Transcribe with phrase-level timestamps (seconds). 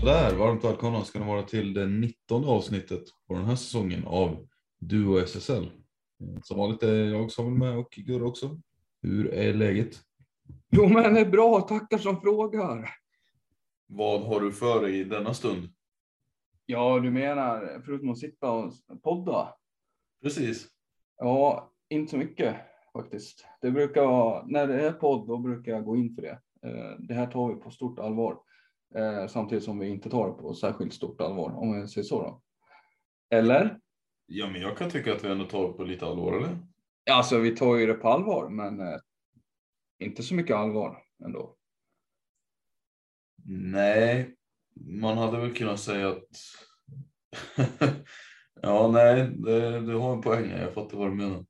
[0.00, 4.46] Sådär, varmt välkomna ska ni vara till det 19 avsnittet på den här säsongen av
[4.80, 5.70] Duo SSL.
[6.42, 8.60] Som vanligt är jag Samuel med och Gurra också.
[9.02, 10.00] Hur är läget?
[10.70, 11.60] Jo, men det är bra.
[11.60, 12.90] Tackar som frågar.
[13.86, 15.68] Vad har du för dig i denna stund?
[16.66, 19.54] Ja, du menar förutom att sitta och podda?
[20.22, 20.68] Precis.
[21.16, 22.56] Ja, inte så mycket
[22.92, 23.46] faktiskt.
[23.60, 26.38] Det brukar vara, när det är podd, då brukar jag gå in för det.
[26.62, 28.38] Eh, Det här tar vi på stort allvar.
[28.94, 32.22] Eh, Samtidigt som vi inte tar det på särskilt stort allvar, om jag säger så
[32.22, 32.42] då.
[33.36, 33.78] Eller?
[34.26, 36.58] Ja, men jag kan tycka att vi ändå tar på lite allvar, eller?
[37.10, 38.98] Alltså, vi tar ju det på allvar, men eh,
[39.98, 41.56] inte så mycket allvar ändå.
[43.50, 44.34] Nej,
[44.74, 46.28] man hade väl kunnat säga att...
[48.62, 50.50] ja, nej, det, du har en poäng.
[50.50, 51.44] Jag fattar vad du menar.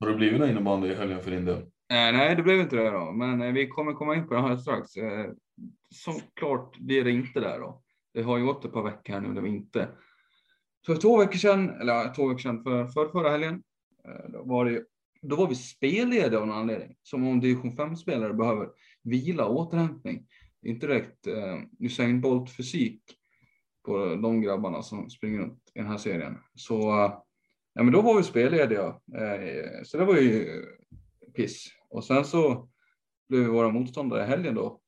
[0.00, 1.58] Har det blivit någon innebandy i helgen för din del?
[1.58, 4.40] Eh, nej, det blev inte det då, men eh, vi kommer komma in på det
[4.40, 4.96] här strax.
[5.90, 7.82] Såklart blir det inte där då.
[8.14, 9.88] Det har ju gått ett par veckor här nu där vi inte.
[10.86, 13.62] För två veckor sedan, eller ja, två veckor sedan, för, för förra helgen,
[14.04, 14.84] eh, då var, det,
[15.22, 16.96] då var vi spellediga av någon anledning.
[17.02, 18.68] Som om division 5-spelare behöver
[19.02, 20.26] vila och återhämtning.
[20.62, 23.02] Inte direkt eh, Usain Bolt-fysik
[23.84, 26.36] på de grabbarna som springer runt i den här serien.
[26.54, 27.12] Så eh,
[27.74, 28.86] ja, men då var vi spellediga.
[29.16, 30.64] Eh, så det var ju
[31.34, 31.66] piss.
[31.88, 32.68] Och sen så
[33.28, 34.80] blev våra motståndare i helgen då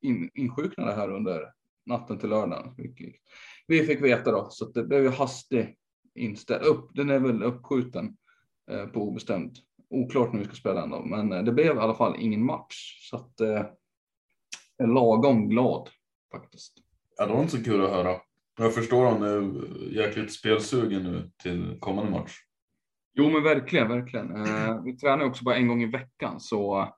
[0.00, 1.52] in, insjuknade här under
[1.86, 2.74] natten till lördagen.
[3.66, 5.76] Vi fick veta då, så att det blev ju hastig
[6.14, 6.64] inställd.
[6.64, 8.16] Upp, den är väl uppskjuten
[8.70, 9.52] eh, på obestämt.
[9.90, 12.44] Oklart när vi ska spela den då, men eh, det blev i alla fall ingen
[12.44, 13.08] match.
[13.10, 13.64] Så att eh,
[14.78, 15.88] lagom glad
[16.32, 16.72] faktiskt.
[17.16, 18.16] Ja, det var inte så kul att höra.
[18.58, 22.32] Jag förstår om du är jäkligt spelsugen nu till kommande match.
[23.14, 24.46] Jo, men verkligen, verkligen.
[24.46, 26.94] Eh, vi tränar också bara en gång i veckan, så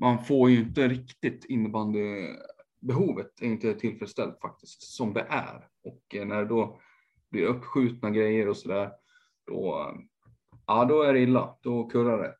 [0.00, 5.68] man får ju inte riktigt innebandybehovet är inte tillfredsställt faktiskt, som det är.
[5.84, 6.80] Och eh, när det då
[7.30, 8.90] blir uppskjutna grejer och så där,
[9.46, 9.92] då,
[10.66, 11.56] ja, då är det illa.
[11.62, 12.34] Då kurrar det.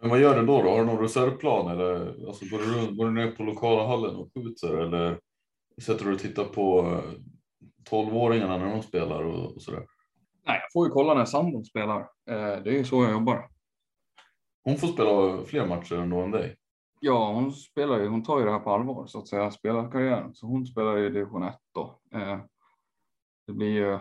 [0.00, 0.62] Men vad gör du då?
[0.62, 0.70] då?
[0.70, 4.16] Har du någon reservplan eller alltså, går, du, runt- går du ner på lokala hallen
[4.16, 5.18] och skjuter eller
[5.82, 7.12] sätter du och tittar på eh,
[7.90, 9.86] 12-åringarna när de spelar och, och sådär?
[10.46, 12.00] Nej, jag får ju kolla när sambon spelar.
[12.00, 13.48] Eh, det är ju så jag jobbar.
[14.64, 16.56] Hon får spela fler matcher ändå än dig.
[17.00, 20.34] Ja, hon spelar ju, hon tar ju det här på allvar så att säga, spelarkarriären.
[20.34, 22.00] Så hon spelar ju division 1 då.
[22.14, 22.38] Eh,
[23.46, 24.00] det blir ju ett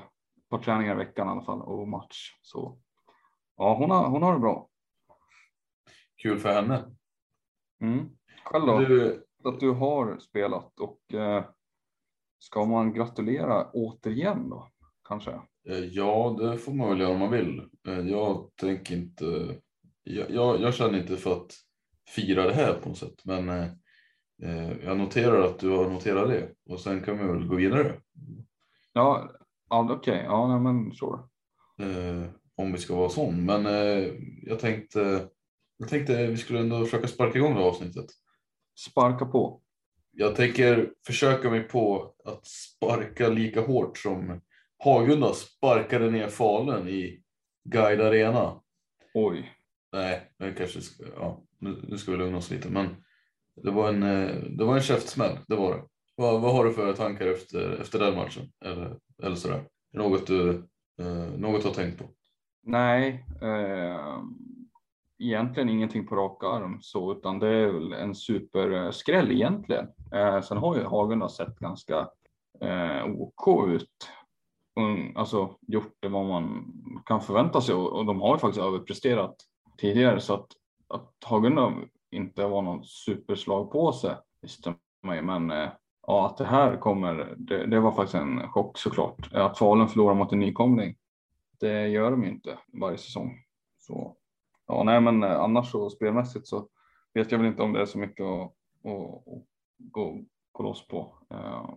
[0.50, 2.32] par träningar i veckan i alla fall och match.
[2.42, 2.78] Så
[3.58, 4.70] ja, hon har, hon har det bra.
[6.22, 6.96] Kul för henne.
[7.82, 8.10] Mm.
[8.44, 8.80] Själv då?
[8.80, 11.46] Du, Att du har spelat och eh,
[12.40, 14.68] ska man gratulera återigen då?
[15.08, 15.32] Kanske?
[15.70, 17.70] eh, ja, det får man väl göra om man vill.
[17.88, 19.56] Eh, Jag tänker inte.
[20.04, 21.52] Jag, jag, jag känner inte för att
[22.08, 23.68] fira det här på något sätt, men eh,
[24.44, 27.94] eh, jag noterar att du har noterat det och sen kan vi väl gå vidare.
[28.94, 29.32] Ja,
[29.70, 30.24] ja okej.
[30.26, 31.20] Ja, nej, men sure.
[31.80, 33.46] eh, om vi ska vara sån.
[33.46, 35.30] Men eh, jag tänkte,
[35.78, 38.06] jag tänkte vi skulle ändå försöka sparka igång det här avsnittet.
[38.90, 39.62] Sparka på.
[40.12, 44.42] Jag tänker försöka mig på att sparka lika hårt som
[44.78, 47.24] Hagunda sparkade ner Falun i
[47.64, 48.62] Guide Arena.
[49.14, 49.52] Oj.
[49.94, 52.88] Nej, men kanske ska, ja, nu, nu ska vi lugna oss lite, men
[53.56, 55.84] det var en, eh, det var en käftsmäll, det var det.
[56.16, 58.44] Vad, vad har du för tankar efter, efter den matchen?
[58.66, 59.64] Eller, eller sådär?
[59.94, 60.50] Något du,
[61.00, 62.06] eh, något har tänkt på?
[62.64, 64.20] Nej, eh,
[65.20, 69.88] egentligen ingenting på rak arm så, utan det är väl en superskräll egentligen.
[70.14, 72.10] Eh, sen har ju Hagunda sett ganska
[72.62, 74.10] eh, OK ut
[74.78, 76.74] mm, alltså gjort det vad man
[77.06, 79.36] kan förvänta sig och, och de har ju faktiskt överpresterat
[79.78, 80.48] tidigare så att,
[80.88, 81.74] att Hagunda
[82.12, 84.74] inte var någon superslag på sig visste
[85.04, 85.70] man ju, men eh,
[86.08, 89.34] ja, att det här kommer, det, det, var faktiskt en chock såklart.
[89.34, 90.96] Att Falun förlorar mot en nykomling,
[91.60, 93.44] det gör de ju inte varje säsong.
[93.78, 94.18] Så
[94.68, 96.68] ja, nej, men eh, annars så spelmässigt så
[97.14, 98.54] vet jag väl inte om det är så mycket att,
[98.84, 99.44] att, att
[99.78, 101.18] gå, gå loss på.
[101.30, 101.70] Eh,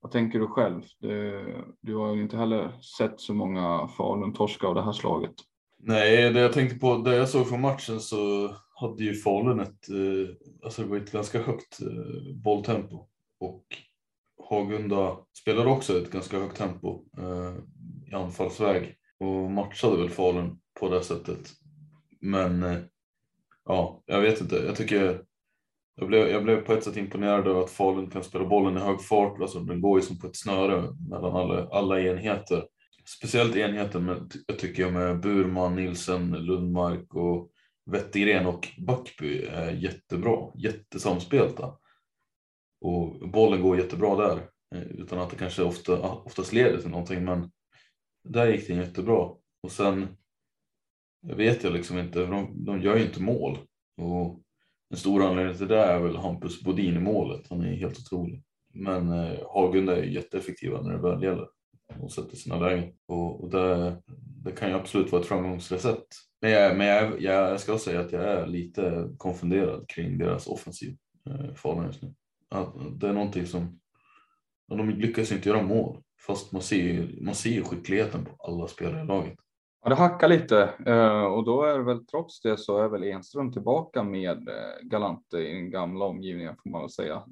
[0.00, 0.82] vad tänker du själv?
[0.98, 5.34] Du, du har ju inte heller sett så många Falun torska av det här slaget.
[5.82, 9.88] Nej, det jag tänkte på, det jag såg från matchen så hade ju Falun ett,
[9.90, 13.06] eh, alltså det var ett ganska högt eh, bolltempo
[13.40, 13.64] och
[14.48, 17.54] Hagunda spelade också ett ganska högt tempo eh,
[18.10, 21.50] i anfallsväg och matchade väl Falun på det sättet.
[22.20, 22.64] Men
[23.64, 24.56] ja, jag vet inte.
[24.56, 25.22] Jag tycker
[25.96, 28.80] jag blev, jag blev på ett sätt imponerad över att Falun kan spela bollen i
[28.80, 29.40] hög fart.
[29.40, 32.64] Alltså, den går ju som på ett snöre mellan alla, alla enheter.
[33.16, 37.50] Speciellt enheten med, jag tycker jag med Burman, Nilsen, Lundmark och
[37.90, 40.52] Wettergren och Backby är jättebra.
[40.54, 41.76] Jättesamspelta.
[42.80, 44.48] Och bollen går jättebra där.
[44.74, 47.24] Eh, utan att det kanske ofta, ah, oftast leder till någonting.
[47.24, 47.50] Men
[48.24, 49.30] där gick det jättebra.
[49.62, 50.16] Och sen
[51.20, 53.58] jag vet jag liksom inte, de, de gör ju inte mål.
[53.96, 54.42] Och
[54.90, 57.46] en stor anledning till det är väl Hampus Bodin i målet.
[57.50, 58.42] Han är helt otrolig.
[58.74, 61.46] Men eh, Hagunda är jätteeffektiva när det väl gäller
[62.00, 62.92] och sätter sina lägen.
[63.06, 63.96] Och, och det,
[64.44, 66.06] det, kan ju absolut vara ett framgångsrecept.
[66.40, 70.96] Men, jag, men jag, jag ska säga att jag är lite konfunderad kring deras offensiv
[71.26, 72.14] eh, Falun just nu.
[72.48, 73.80] Att det är någonting som,
[74.68, 76.02] de lyckas inte göra mål.
[76.26, 79.38] Fast man ser, man ser skickligheten på alla spelare i laget.
[79.82, 83.04] Ja, det hackar lite eh, och då är det väl trots det så är väl
[83.04, 87.22] Enström tillbaka med eh, Galante i den gamla omgivningen får man väl säga.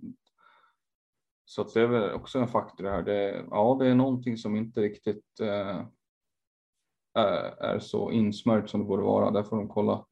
[1.49, 3.03] Så att det är väl också en faktor här.
[3.03, 5.79] Det, ja, det är någonting som inte riktigt eh,
[7.19, 9.31] eh är så insmörjt som det borde vara.
[9.31, 10.05] Där får de kolla,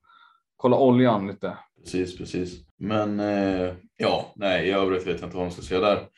[0.56, 1.58] kolla oljan lite.
[1.78, 2.66] Precis, precis.
[2.76, 6.08] Men eh, ja, nej, i övrigt vet jag inte vad man ska säga där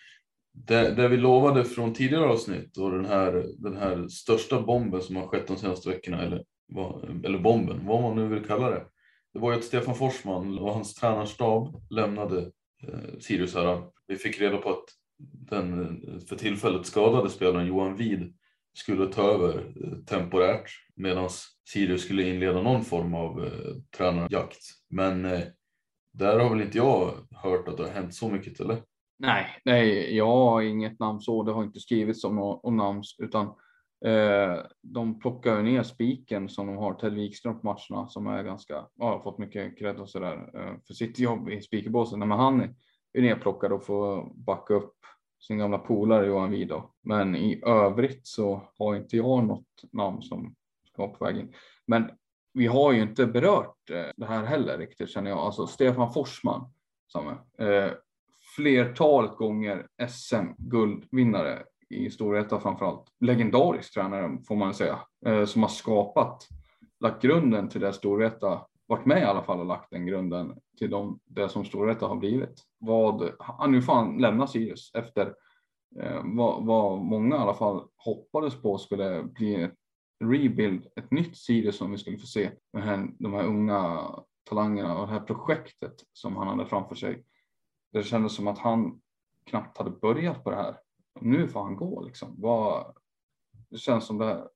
[0.67, 5.17] det, det vi lovade från tidigare avsnitt och den här, den här största bomben som
[5.17, 6.44] har skett de senaste veckorna, eller,
[7.25, 8.85] eller bomben, vad man nu vill kalla det.
[9.32, 12.38] Det var ju att Stefan Forsman och hans tränarstab lämnade
[12.82, 13.82] eh, Sirius här.
[14.06, 14.85] Vi fick reda på att
[15.19, 18.35] den eh, för tillfället skadade spelaren Johan Vid
[18.75, 21.29] skulle ta över eh, temporärt medan
[21.69, 24.62] Sirius skulle inleda någon form av eh, tränarjakt.
[24.91, 25.41] Men eh,
[26.12, 28.82] där har väl inte jag hört att det har hänt så mycket, eller?
[29.19, 31.43] Nej, nej, jag har inget namn så.
[31.43, 33.47] Det har inte skrivits om om namn utan
[34.05, 38.43] eh, de plockar ju ner spiken som de har Ted Wikström på matcherna som är
[38.43, 42.19] ganska, ja, har fått mycket cred och sådär eh, för sitt jobb i speakerbåsen.
[42.19, 42.75] Men han är
[43.14, 44.94] ju nerplockad och får backa upp
[45.40, 46.82] sin gamla polare Johan Wido.
[47.02, 50.55] Men i övrigt så har inte jag något namn som
[50.93, 51.55] ska vara på väg in.
[51.87, 52.11] Men
[52.55, 55.38] vi har ju inte berört eh, det här heller riktigt känner jag.
[55.38, 56.73] Alltså Stefan Forsman,
[57.06, 57.90] som, eh,
[58.56, 63.06] flertalet gånger SM-guldvinnare i Storvreta framförallt.
[63.20, 66.49] Legendarisk tränare får man säga, eh, som har skapat,
[67.00, 70.90] lagt grunden till det Storvreta, varit med i alla fall och lagt den grunden till
[70.90, 72.62] de, det som Storvreta har blivit.
[72.79, 73.32] Vad,
[73.69, 75.35] nu får han lämna Sirius efter
[76.00, 79.75] eh, vad, vad många i alla fall hoppades på skulle bli ett
[80.25, 84.11] rebuild, ett nytt Sirius som vi skulle få se med här, de här unga
[84.45, 87.25] talangerna och det här projektet som han hade framför sig
[87.92, 89.00] det kändes som att han
[89.45, 90.78] knappt hade börjat på det här.
[91.21, 92.35] Nu får han gå liksom.
[92.38, 92.97] Vad,
[93.68, 94.49] det känns som det här,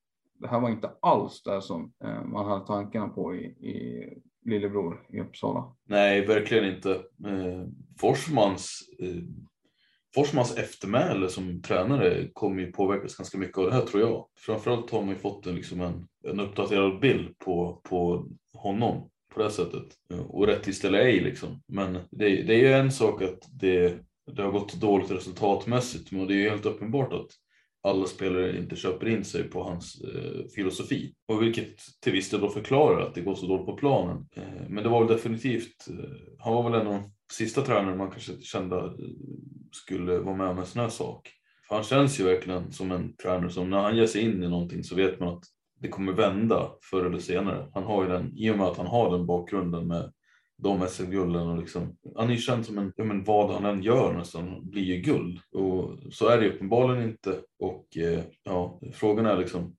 [0.42, 4.08] det här var inte alls det som eh, man hade tankarna på i, i
[4.44, 5.76] Lillebror i Uppsala.
[5.84, 6.90] Nej, verkligen inte.
[7.26, 7.66] Eh,
[8.00, 9.22] Forsmans, eh,
[10.14, 14.26] Forsmans eftermäle som tränare kommer ju påverkas ganska mycket av det här tror jag.
[14.38, 19.42] Framförallt har man ju fått en, liksom en, en uppdaterad bild på, på honom på
[19.42, 19.86] det sättet.
[20.12, 21.62] Eh, och rättvist eller ej liksom.
[21.66, 23.98] Men det, det är ju en sak att det,
[24.32, 27.30] det har gått dåligt resultatmässigt, men det är ju helt uppenbart att
[27.82, 31.14] alla spelare inte köper in sig på hans eh, filosofi.
[31.28, 34.26] Och vilket till viss del då förklarar att det går så dåligt på planen.
[34.36, 37.96] Eh, men det var väl definitivt, eh, han var väl en av de sista tränare
[37.96, 38.92] man kanske kände eh,
[39.72, 41.30] skulle vara med om en sån här sak.
[41.68, 44.48] För han känns ju verkligen som en tränare som när han ger sig in i
[44.48, 45.44] någonting så vet man att
[45.80, 47.70] det kommer vända förr eller senare.
[47.74, 50.12] Han har ju den, I och med att han har den bakgrunden med
[50.62, 53.82] de SM-gulden och liksom, han är ju känd som en, ja men vad han än
[53.82, 59.26] gör nästan blir ju guld och så är det uppenbarligen inte och eh, ja, frågan
[59.26, 59.76] är liksom,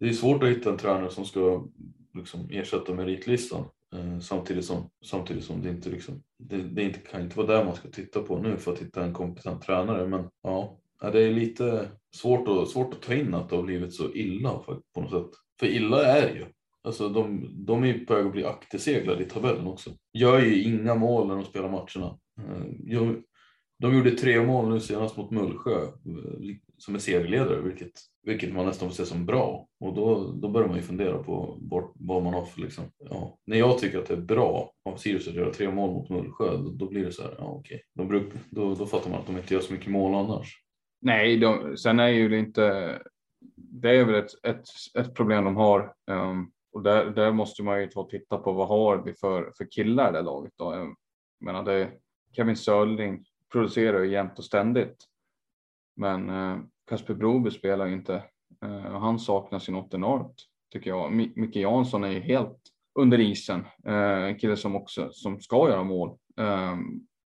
[0.00, 1.66] det är svårt att hitta en tränare som ska
[2.14, 3.64] liksom ersätta meritlistan
[3.94, 7.64] eh, samtidigt som, samtidigt som det inte liksom, det, det inte, kan inte vara där
[7.64, 10.78] man ska titta på nu för att hitta en kompetent tränare men ja,
[11.12, 14.50] det är lite svårt att, svårt att ta in att det har blivit så illa
[14.94, 15.40] på något sätt.
[15.60, 16.46] För illa är det ju.
[16.84, 19.90] Alltså de, de är på väg att bli akterseglade i tabellen också.
[20.12, 22.18] Gör ju inga mål när de spelar matcherna.
[22.38, 23.12] Eh,
[23.82, 27.90] de gjorde tre mål nu senast mot Mullsjö eh, som är serieledare, vilket,
[28.22, 29.68] vilket man nästan får se som bra.
[29.80, 33.38] Och då, då börjar man ju fundera på vad, vad man har för liksom, ja.
[33.46, 36.56] När jag tycker att det är bra av Sirius att göra tre mål mot Mullsjö,
[36.56, 37.82] då, då blir det så här, ja okej.
[37.98, 38.20] Okay.
[38.50, 40.58] Då, då fattar man att de inte gör så mycket mål annars.
[41.00, 42.98] Nej, de, sen är ju det inte,
[43.56, 44.64] det är väl ett, ett,
[44.98, 45.94] ett problem de har.
[46.10, 49.52] Um, och där, där måste man ju ta och titta på vad har vi för,
[49.56, 50.74] för killar i det laget då.
[50.74, 50.96] Jag
[51.40, 51.92] menar det,
[52.36, 54.96] Kevin Sörling producerar ju jämt och ständigt.
[55.96, 58.24] Men eh, Kasper Broby spelar ju inte
[58.64, 61.12] eh, och han saknas ju något enormt tycker jag.
[61.12, 62.58] Micke Jansson är ju helt
[62.98, 63.64] under isen.
[63.86, 66.08] Eh, en kille som också som ska göra mål.
[66.38, 66.76] Eh,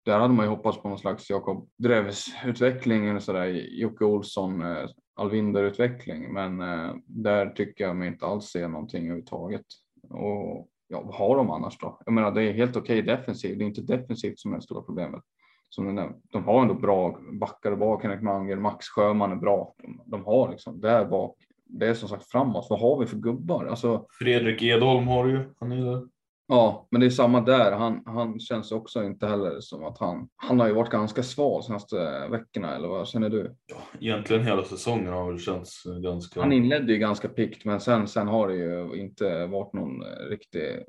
[0.04, 3.46] där hade man ju hoppats på någon slags Jakob Dreves utveckling eller sådär.
[3.80, 6.32] Jocke Olsson, eh, Alvinder utveckling.
[6.32, 9.66] Men eh, där tycker jag mig inte alls se någonting överhuvudtaget.
[10.10, 11.98] Och ja, vad har de annars då?
[12.04, 13.58] Jag menar, det är helt okej okay defensivt.
[13.58, 15.22] Det är inte defensivt som är det stora problemet
[15.68, 18.02] som du de har ändå bra backar bak.
[18.02, 19.74] Henrik Manger, Max Sjöman är bra.
[19.78, 21.36] De, de har liksom där bak.
[21.64, 22.66] Det är som sagt framåt.
[22.70, 23.66] Vad har vi för gubbar?
[23.66, 25.54] Alltså, Fredrik Edholm har du ju.
[25.60, 26.08] Han är där.
[26.48, 27.72] Ja, men det är samma där.
[27.72, 30.28] Han, han känns också inte heller som att han.
[30.36, 33.56] Han har ju varit ganska sval senaste veckorna eller vad känner du?
[33.66, 36.40] Ja, egentligen hela säsongen har väl känts ganska.
[36.40, 40.84] Han inledde ju ganska pikt, men sen, sen har det ju inte varit någon riktig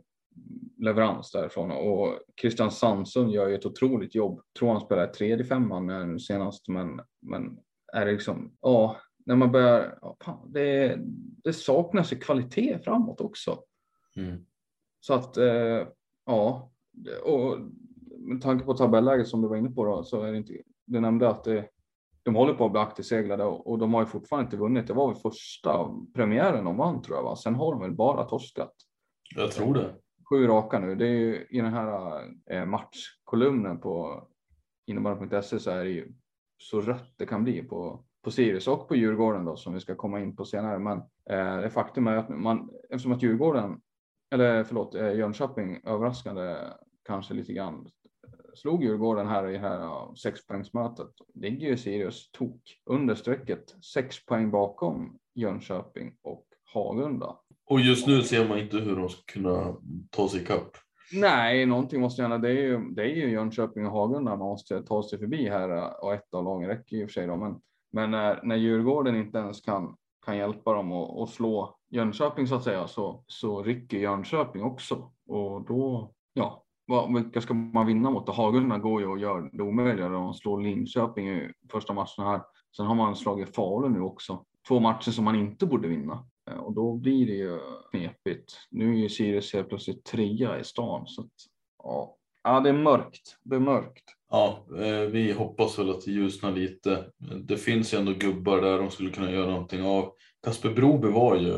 [0.78, 4.42] leverans därifrån och Christian Sandsson gör ju ett otroligt jobb.
[4.60, 7.58] Tror han spelar tredje femman nu senast, men, men
[7.94, 10.98] är det liksom, ja, när man börjar, ja, det,
[11.44, 13.60] det saknas ju kvalitet framåt också.
[14.16, 14.46] Mm.
[15.08, 15.88] Så att, eh,
[16.26, 16.72] ja,
[17.24, 17.58] och
[18.20, 20.54] med tanke på tabelläget som du var inne på då, så är det inte,
[20.86, 21.70] du nämnde att det,
[22.24, 24.88] de håller på att bli akterseglade och, och de har ju fortfarande inte vunnit.
[24.88, 27.36] Det var väl första premiären de vann tror jag, va?
[27.36, 28.74] sen har de väl bara torskat.
[29.36, 29.96] Jag tror det
[30.30, 30.96] sju raka nu.
[30.96, 32.22] Det är ju i den här
[32.52, 34.24] eh, matchkolumnen på
[34.86, 36.14] innebandy.se så är det ju
[36.58, 39.96] så rött det kan bli på, på Sirius och på Djurgården då som vi ska
[39.96, 40.80] komma in på senare.
[40.80, 40.98] Men
[41.30, 43.82] eh, det faktum är att man, eftersom att Djurgården,
[44.32, 46.56] eller förlåt, eh, Jönköping överraskande
[47.06, 47.90] kanske lite grann
[48.58, 51.10] slog Djurgården här i det här sexpoängsmötet.
[51.34, 57.36] Ligger ju Sirius tok under strecket, sex poäng bakom Jönköping och Hagunda.
[57.66, 59.76] Och just nu ser man inte hur de ska kunna
[60.10, 60.78] ta sig ikapp.
[61.14, 62.38] Nej, någonting måste gärna.
[62.38, 66.04] Det är ju, det är ju Jönköping och Hagunda man måste ta sig förbi här
[66.04, 67.36] och ett av lagen räcker ju för sig då.
[67.36, 67.60] Men,
[67.92, 72.64] men när, när Djurgården inte ens kan, kan hjälpa dem att slå Jönköping så att
[72.64, 78.30] säga så, så rycker Jönköping också och då, ja, vad, vilka ska man vinna mot?
[78.30, 80.10] Hagunda går ju och gör det omöjliga.
[80.10, 82.42] De slår Linköping i första matchen här.
[82.78, 84.46] Sen har man slagit Falun nu också.
[84.68, 86.28] Två matcher som man inte borde vinna.
[86.50, 87.60] Eh, och då blir det ju
[87.92, 88.54] knepigt.
[88.72, 91.08] Nu är ju Sirius helt plötsligt trea i stan.
[91.08, 91.32] Så att,
[91.84, 92.18] ja.
[92.44, 93.38] ja, det är mörkt.
[93.44, 94.04] Det är mörkt.
[94.30, 97.06] Ja, eh, vi hoppas väl att det ljusnar lite.
[97.44, 100.14] Det finns ju ändå gubbar där de skulle kunna göra någonting av.
[100.48, 101.52] Kasper Broby var ju,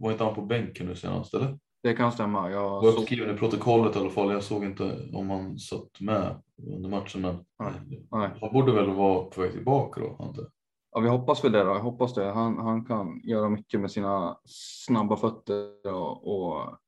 [0.00, 1.58] var inte han på bänken nu senast eller?
[1.82, 2.50] Det kan stämma.
[2.50, 4.32] Jag var uppskriven i protokollet i alla fall.
[4.32, 6.42] Jag såg inte om han satt med
[6.76, 7.20] under matchen.
[7.20, 8.06] Men Nej.
[8.10, 8.30] Nej.
[8.40, 10.46] han borde väl vara på väg tillbaka då, inte?
[10.92, 11.64] Ja, vi hoppas väl det.
[11.64, 11.70] Då.
[11.70, 12.24] Jag hoppas det.
[12.24, 16.78] Han, han kan göra mycket med sina snabba fötter och, och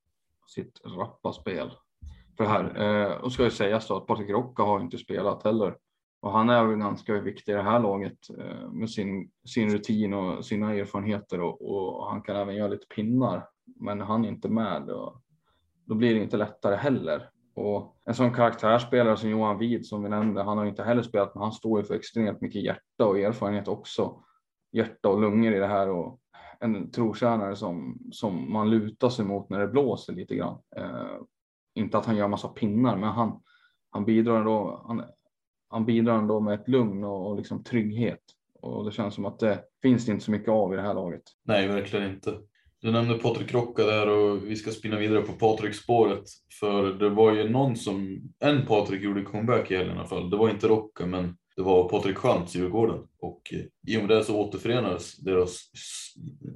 [0.47, 1.71] sitt rappa spel.
[2.37, 5.77] För här eh, och ska ju sägas då att Patrik Rocka har inte spelat heller
[6.25, 10.15] och han är väl ganska viktig i det här laget eh, med sin, sin rutin
[10.15, 13.49] och sina erfarenheter och, och, han kan även göra lite pinnar.
[13.81, 15.21] Men han är inte med och
[15.85, 17.31] då blir det inte lättare heller.
[17.55, 21.35] Och en sån karaktärsspelare som Johan Wid som vi nämnde, han har inte heller spelat,
[21.35, 24.23] men han står ju för extremt mycket hjärta och erfarenhet också.
[24.73, 26.21] Hjärta och lungor i det här och
[26.61, 30.59] en trotjänare som, som man lutar sig mot när det blåser lite grann.
[30.77, 31.17] Eh,
[31.75, 33.41] inte att han gör massa pinnar, men han,
[33.91, 34.85] han bidrar ändå.
[34.87, 35.03] Han,
[35.75, 38.21] han bidrar ändå med ett lugn och, och liksom trygghet
[38.65, 40.95] och det känns som att det finns det inte så mycket av i det här
[40.95, 41.23] laget.
[41.45, 42.39] Nej, verkligen inte.
[42.81, 46.25] Du nämnde Patrik Rocka där och vi ska spinna vidare på Patrik-spåret.
[46.61, 50.31] För det var ju någon som, en Patrik gjorde comeback i helgen i alla fall.
[50.31, 52.99] Det var inte Rocka men det var Patrik Schantz, Djurgården.
[53.21, 55.61] Och eh, i och med det så återförenades deras,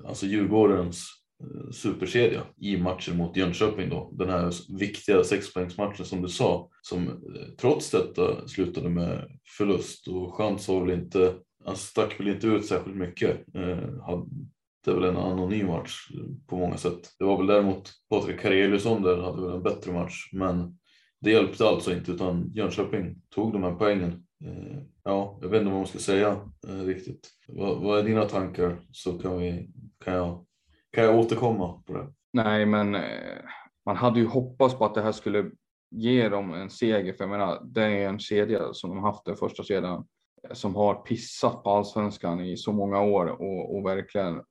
[0.06, 4.10] alltså Djurgårdens Eh, superserie superkedja i matchen mot Jönköping då.
[4.12, 10.34] Den här viktiga sexpoängsmatchen som du sa, som eh, trots detta slutade med förlust och
[10.34, 13.54] chans var väl inte, han stack väl inte ut särskilt mycket.
[13.54, 17.14] Eh, hade väl en anonym match eh, på många sätt.
[17.18, 20.78] Det var väl däremot Patrik Kareliusson där hade väl en bättre match, men
[21.20, 25.70] det hjälpte alltså inte utan Jönköping tog de här poängen Eh, ja, jag vet inte
[25.70, 27.30] vad man ska säga eh, riktigt.
[27.48, 29.70] Vad, vad är dina tankar så kan, vi,
[30.04, 30.46] kan, jag,
[30.92, 32.12] kan jag återkomma på det.
[32.32, 33.38] Nej, men eh,
[33.86, 35.50] man hade ju hoppats på att det här skulle
[35.90, 37.12] ge dem en seger.
[37.12, 40.06] För jag menar, det är en kedja som de haft den första kedjan
[40.48, 44.42] eh, som har pissat på allsvenskan i så många år och, och verkligen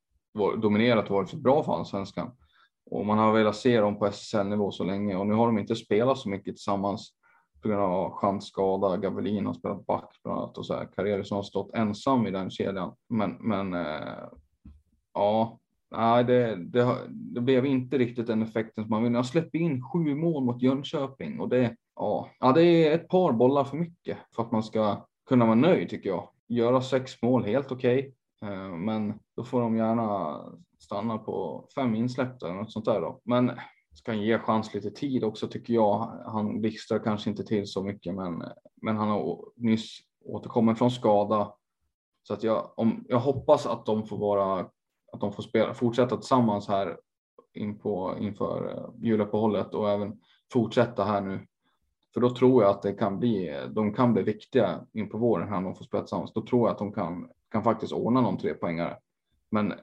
[0.61, 2.31] dominerat och varit för bra för allsvenskan.
[2.91, 5.75] Och man har velat se dem på SSL-nivå så länge och nu har de inte
[5.75, 7.13] spelat så mycket tillsammans
[7.61, 8.97] på grund av chansskada.
[8.97, 10.89] Gavelin har spelat back bland annat och så här.
[10.95, 12.95] Karriere har stått ensam i den kedjan.
[13.09, 14.23] Men, men eh,
[15.13, 15.59] ja,
[15.91, 19.13] nej, det, det, det, blev inte riktigt den effekten som man vill.
[19.13, 23.33] Jag släpper in sju mål mot Jönköping och det, ja, ja, det är ett par
[23.33, 26.29] bollar för mycket för att man ska kunna vara nöjd tycker jag.
[26.47, 28.13] Göra sex mål, helt okej.
[28.41, 28.69] Okay.
[28.71, 30.39] Men då får de gärna
[30.79, 33.21] stanna på fem insläppta eller något sånt där då.
[33.23, 33.51] Men
[33.97, 36.21] ska ge chans lite tid också tycker jag.
[36.25, 38.43] Han blixtrar kanske inte till så mycket, men,
[38.81, 41.53] men han har nyss återkommit från skada.
[42.23, 44.69] Så att jag, om, jag hoppas att de får vara,
[45.11, 46.97] att de får spela, fortsätta tillsammans här
[47.53, 50.19] in på, inför eh, juluppehållet och även
[50.53, 51.47] fortsätta här nu.
[52.13, 55.49] För då tror jag att det kan bli, de kan bli viktiga in på våren
[55.49, 56.33] här när de får spela tillsammans.
[56.33, 58.97] Då tror jag att de kan, kan faktiskt ordna någon trepoängare.
[59.51, 59.73] Men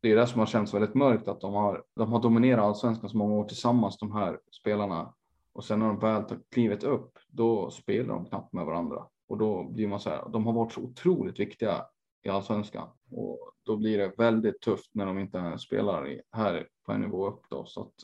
[0.00, 3.10] det är det som har känts väldigt mörkt att de har, de har dominerat allsvenskan
[3.10, 5.14] så många år tillsammans de här spelarna
[5.52, 9.38] och sen när de väl tar klivet upp då spelar de knappt med varandra och
[9.38, 10.28] då blir man så här.
[10.32, 11.84] De har varit så otroligt viktiga
[12.28, 17.00] i allsvenskan och då blir det väldigt tufft när de inte spelar här på en
[17.00, 17.94] nivå upp då så att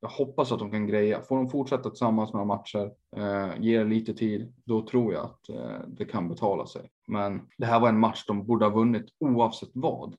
[0.00, 1.22] jag hoppas att de kan greja.
[1.22, 5.80] Får de fortsätta tillsammans några matcher, eh, ger lite tid, då tror jag att eh,
[5.86, 6.90] det kan betala sig.
[7.06, 10.16] Men det här var en match de borde ha vunnit oavsett vad.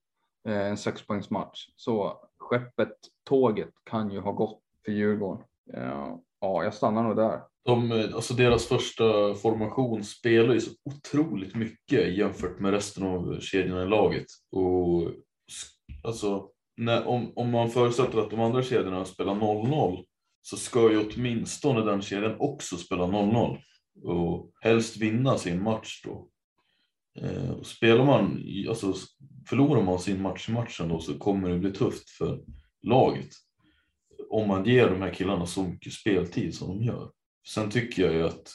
[0.48, 1.70] Eh, en sexpoängsmatch.
[1.76, 5.44] Så skeppet, tåget kan ju ha gått för Djurgården.
[5.74, 7.42] Eh, ja, jag stannar nog där.
[7.66, 13.84] De, alltså deras första formation spelar ju så otroligt mycket jämfört med resten av kedjorna
[13.84, 14.26] i laget.
[14.52, 15.12] Och
[16.04, 20.06] alltså, när, om, om man förutsätter att de andra kedjorna spelar 0-0
[20.42, 23.58] så ska ju åtminstone den kedjan också spela 0-0
[24.04, 26.30] och helst vinna sin match då.
[27.20, 28.94] Eh, spelar man, alltså
[29.50, 32.44] förlorar man sin match i matchen då så kommer det bli tufft för
[32.82, 33.30] laget.
[34.30, 37.12] Om man ger de här killarna så mycket speltid som de gör.
[37.48, 38.52] Sen tycker jag ju att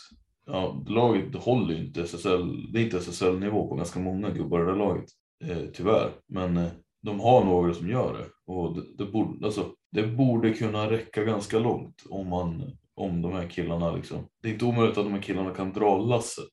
[0.47, 4.65] ja, laget håller ju inte SSL, det är inte SSL-nivå på ganska många gubbar i
[4.65, 5.09] det laget.
[5.45, 6.11] Eh, tyvärr.
[6.27, 6.69] Men eh,
[7.03, 8.53] de har några som gör det.
[8.53, 13.33] Och det, det, borde, alltså, det borde kunna räcka ganska långt om, man, om de
[13.33, 13.97] här killarna.
[13.97, 14.19] Liksom.
[14.43, 16.53] Det är inte omöjligt att de här killarna kan dra lasset.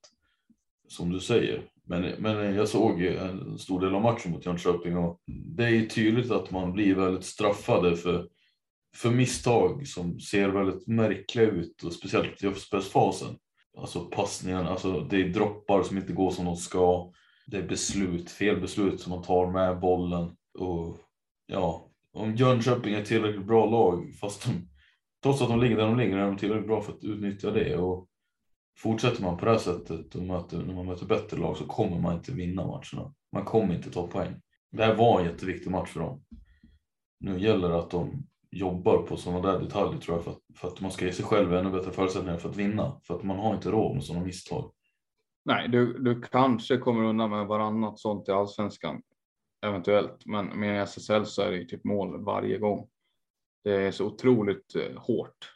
[0.87, 1.61] Som du säger.
[1.83, 6.31] Men, men jag såg en stor del av matchen mot Jönköping och det är tydligt
[6.31, 8.27] att man blir väldigt straffade för,
[8.97, 13.37] för misstag som ser väldigt märkliga ut och speciellt i uppspelsfasen.
[13.77, 17.11] Alltså passningen, alltså det är droppar som inte går som de ska.
[17.47, 20.97] Det är beslut, fel beslut som man tar med bollen och
[21.45, 24.69] ja, om Jönköping är tillräckligt bra lag fast de,
[25.23, 27.77] trots att de ligger där de ligger är de tillräckligt bra för att utnyttja det
[27.77, 28.07] och
[28.79, 31.99] Fortsätter man på det här sättet och möter, när man möter bättre lag så kommer
[31.99, 33.13] man inte vinna matcherna.
[33.33, 34.41] Man kommer inte ta poäng.
[34.71, 36.23] Det här var en jätteviktig match för dem.
[37.19, 40.67] Nu gäller det att de jobbar på sådana där detaljer tror jag för att, för
[40.67, 43.01] att man ska ge sig själv ännu bättre förutsättningar för att vinna.
[43.03, 44.71] För att man har inte råd med sådana misstag.
[45.45, 49.01] Nej, du, du kanske kommer undan med varannat sånt i allsvenskan.
[49.65, 52.87] Eventuellt, men med SSL så är det ju typ mål varje gång.
[53.63, 55.51] Det är så otroligt eh, hårt.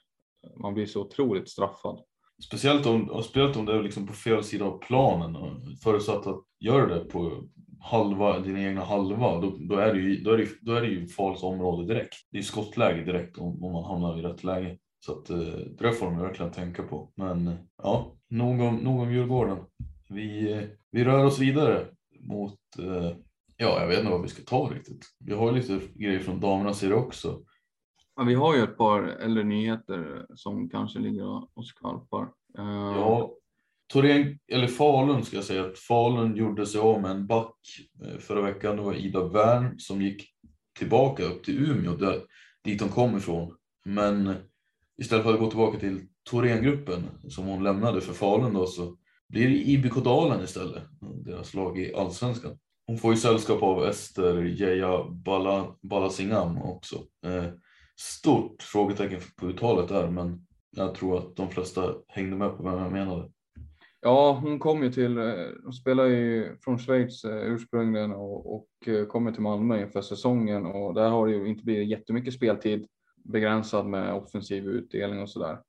[0.57, 2.01] Man blir så otroligt straffad.
[2.43, 5.35] Speciellt om, speciellt om det är liksom på fel sida av planen.
[5.83, 7.43] Förutsatt att gör det på
[7.81, 10.87] halva, din egna halva, då, då, är det ju, då, är det, då är det
[10.87, 12.15] ju farligt område direkt.
[12.31, 14.77] Det är skottläge direkt om, om man hamnar i rätt läge.
[15.05, 15.37] Så att, eh,
[15.77, 17.11] det får man verkligen tänka på.
[17.15, 19.57] Men ja, nog om, nog om Djurgården.
[20.09, 21.85] Vi, vi rör oss vidare
[22.19, 23.11] mot, eh,
[23.57, 25.05] ja jag vet inte vad vi ska ta riktigt.
[25.19, 27.39] Vi har lite grejer från damernas sida också.
[28.15, 32.27] Ja, vi har ju ett par äldre nyheter som kanske ligger och skvalpar.
[32.53, 33.31] Ja,
[33.91, 37.55] Torén, eller Falun ska jag säga, att Falun gjorde sig av med en back
[38.05, 38.75] eh, förra veckan.
[38.75, 40.23] Det var Ida Wern som gick
[40.79, 42.21] tillbaka upp till Umeå, där,
[42.63, 43.55] dit hon kom ifrån.
[43.85, 44.35] Men
[45.01, 48.97] istället för att gå tillbaka till Thorengruppen som hon lämnade för Falun då så
[49.29, 50.83] blir det IBK Dalen istället,
[51.25, 52.57] deras lag i Allsvenskan.
[52.87, 55.03] Hon får ju sällskap av Ester Jeja
[55.81, 56.95] Balasingam också.
[57.25, 57.45] Eh,
[57.95, 62.79] stort frågetecken på uttalet där, men jag tror att de flesta hängde med på vem
[62.79, 63.29] jag menade.
[64.03, 68.87] Ja, hon kom ju till, eh, hon spelar ju från Schweiz eh, ursprungligen och, och
[68.87, 72.87] eh, kommer till Malmö inför säsongen och där har det ju inte blivit jättemycket speltid
[73.15, 75.61] begränsad med offensiv utdelning och sådär.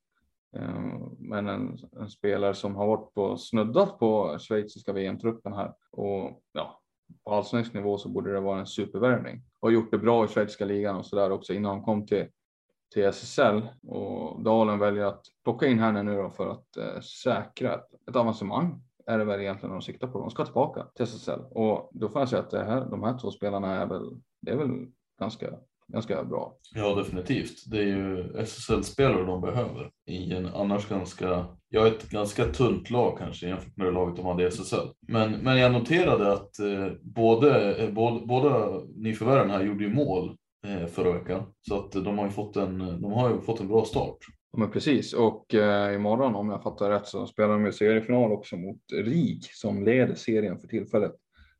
[1.18, 6.80] Men en, en, spelare som har varit på snuddat på schweiziska VM-truppen här och ja,
[7.24, 10.64] på allsvensk nivå så borde det vara en supervärvning och gjort det bra i schweiziska
[10.64, 12.26] ligan och så där också innan han kom till
[12.92, 17.74] till SSL och Dalen väljer att plocka in henne nu då för att eh, säkra
[17.74, 20.18] ett, ett avancemang är det väl egentligen de siktar på.
[20.18, 23.18] De ska tillbaka till SSL och då får jag säga att det här, de här
[23.18, 24.86] två spelarna är väl, det är väl
[25.20, 25.46] ganska
[25.92, 26.56] ganska bra.
[26.74, 27.70] Ja, definitivt.
[27.70, 33.18] Det är ju SSL-spelare de behöver i en annars ganska, ja ett ganska tunt lag
[33.18, 34.88] kanske jämfört med det laget de hade i SSL.
[35.08, 40.36] Men, men jag noterade att eh, både, eh, både, båda nyförvärven här gjorde ju mål
[40.88, 41.42] förra veckan.
[41.60, 44.16] Så att de har ju fått en, de har ju fått en bra start.
[44.52, 48.32] Ja, men precis och eh, imorgon om jag fattar rätt så spelar de ju seriefinal
[48.32, 51.12] också mot RIG som leder serien för tillfället.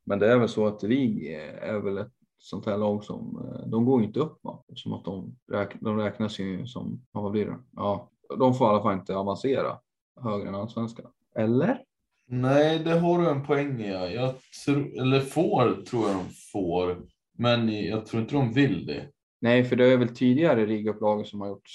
[0.03, 3.67] Men det är väl så att RIG är väl ett sånt här lag som, eh,
[3.67, 4.63] de går inte upp va?
[4.75, 7.57] Som att de, räk, de räknas ju som, vad blir det?
[7.75, 9.79] Ja, de får i alla fall inte avancera
[10.21, 11.11] högre än allsvenskan.
[11.35, 11.81] Eller?
[12.27, 14.13] Nej, det har du en poäng i.
[14.15, 14.33] Jag
[14.65, 16.97] tror, eller får tror jag de får,
[17.37, 19.09] men jag tror inte de vill det.
[19.41, 21.69] Nej, för det är väl tidigare rigupplagor som har gjort,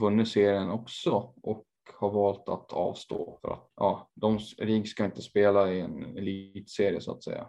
[0.00, 5.22] vunnit serien också och har valt att avstå för att ja, de RIG ska inte
[5.22, 7.46] spela i en elitserie så att säga.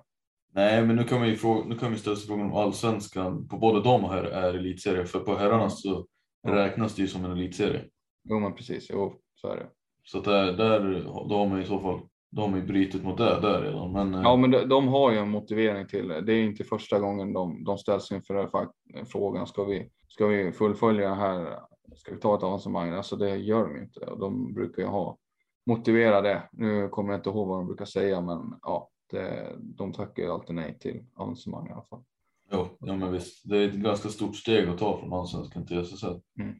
[0.55, 3.57] Nej, men nu kan vi, fråga, nu kan vi ställa sig frågan om allsvenskan på
[3.57, 6.07] både de här är elitserie, för på herrarna så
[6.47, 7.85] räknas det ju som en elitserie.
[8.29, 9.69] Jo, men precis, jo, så är det.
[10.03, 11.99] Så där, där då har man i så fall
[12.35, 13.91] de ju brutit mot det där redan.
[13.91, 16.21] Men, ja, men de, de, har ju en motivering till det.
[16.21, 19.47] Det är inte första gången de, de ställs inför den frågan.
[19.47, 21.59] Ska vi, ska vi fullfölja det här?
[21.95, 22.89] Ska vi ta ett avancemang?
[22.89, 25.17] Alltså det gör de inte och de brukar ju ha
[25.65, 26.49] motivera det.
[26.51, 30.29] Nu kommer jag inte ihåg vad de brukar säga, men ja, det, de tackar ju
[30.29, 32.03] alltid nej till avancemang i alla fall.
[32.51, 33.49] Jo, ja, men visst.
[33.49, 36.19] Det är ett ganska stort steg att ta från allsvenskan till SSL.
[36.39, 36.55] Mm.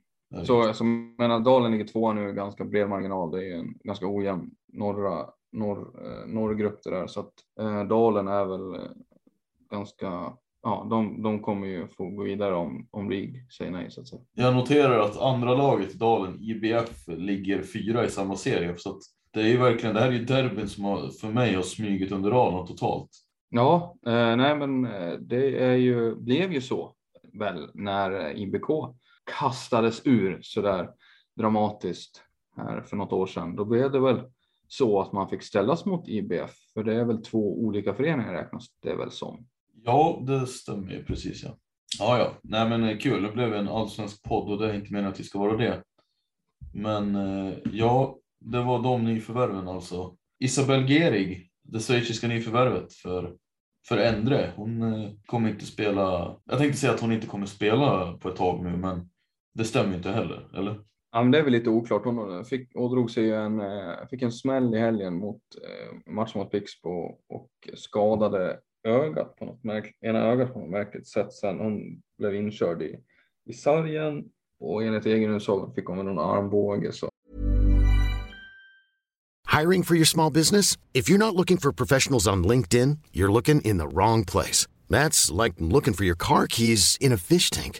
[0.45, 3.31] Så, så menar, Dalen ligger tvåa nu, ganska bred marginal.
[3.31, 7.07] Det är en ganska ojämn norra, norr, eh, norrgrupp det där.
[7.07, 8.91] Så att eh, Dalen är väl eh,
[9.71, 14.01] ganska, ja, de, de kommer ju få gå vidare om, om RIG säger nej så
[14.01, 14.21] att säga.
[14.33, 18.73] Jag noterar att andra laget i Dalen, IBF, ligger fyra i samma serie.
[18.77, 19.01] Så att
[19.33, 22.11] det är ju verkligen, det här är ju derbyn som har, för mig har smugit
[22.11, 23.09] under radarn totalt.
[23.49, 26.93] Ja, eh, nej men eh, det är ju, blev ju så
[27.33, 28.67] väl när IBK
[29.39, 30.89] kastades ur så där
[31.37, 32.23] dramatiskt
[32.57, 33.55] här för något år sedan.
[33.55, 34.21] Då blev det väl
[34.77, 38.67] så att man fick ställas mot IBF, för det är väl två olika föreningar räknas
[38.81, 39.47] det väl som.
[39.83, 41.43] Ja, det stämmer ju precis.
[41.43, 41.57] Ja,
[41.99, 42.33] ja, ja.
[42.43, 43.23] nej, men eh, kul.
[43.23, 45.83] Det blev en allsvensk podd och det är inte meningen att vi ska vara det.
[46.73, 50.15] Men eh, ja, det var de nyförvärven alltså.
[50.39, 53.35] Isabel Gerig, det schweiziska nyförvärvet för,
[53.87, 54.53] för Endre.
[54.55, 56.37] Hon eh, kommer inte spela.
[56.45, 59.09] Jag tänkte säga att hon inte kommer spela på ett tag nu, men
[59.53, 60.79] det stämmer inte heller, eller?
[61.15, 62.05] Ja, men det är väl lite oklart.
[62.05, 66.41] Hon eh, fick, ådrog sig en, eh, fick en smäll i helgen mot eh, matchen
[66.41, 71.59] mot Pixbo och skadade ögat på något märkligt, ena ögat på något märkligt sätt sen
[71.59, 72.99] hon blev inkörd i,
[73.45, 74.25] i sargen
[74.59, 77.09] och enligt egen utsago fick hon någon armbåge så
[79.61, 80.77] Hiring for your small business?
[80.93, 84.67] If you're not looking for professionals on LinkedIn, you're looking in the wrong place.
[84.89, 87.79] That's like looking for your car keys in a fish tank.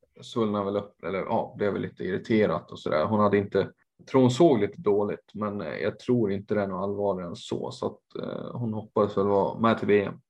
[0.21, 3.05] svullnade väl upp eller ja, blev väl lite irriterat och så där.
[3.05, 6.67] Hon hade inte, jag tror hon såg lite dåligt, men jag tror inte det är
[6.67, 10.21] något allvarligare än så, så att eh, hon hoppades väl vara med till VM.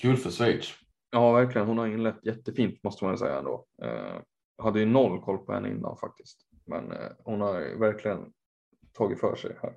[0.00, 0.72] Kul för Schweiz.
[1.10, 1.66] Ja, verkligen.
[1.66, 3.66] Hon har inlett jättefint måste man säga ändå.
[3.82, 4.20] Eh,
[4.58, 8.32] hade ju noll koll på henne innan faktiskt, men eh, hon har verkligen
[8.92, 9.74] tagit för sig här.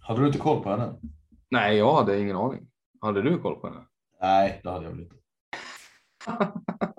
[0.00, 0.94] Hade du inte koll på henne?
[1.50, 2.66] Nej, jag hade ingen aning.
[3.00, 3.86] Hade du koll på henne?
[4.20, 5.16] Nej, det hade jag väl inte.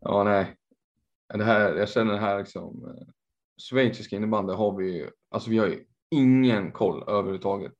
[0.00, 0.56] ja, nej.
[1.34, 2.84] Det här, jag känner det här liksom.
[2.84, 3.06] Eh,
[3.70, 7.72] schweizisk innebandy har vi ju, alltså vi har ju ingen koll överhuvudtaget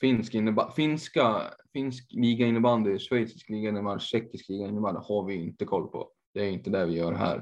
[0.00, 1.42] finsk innebandy, finska,
[1.72, 6.10] finsk liga innebandy, schweizisk liga innebandy, tjeckisk liga innebandy har vi inte koll på.
[6.34, 7.36] Det är inte det vi gör här.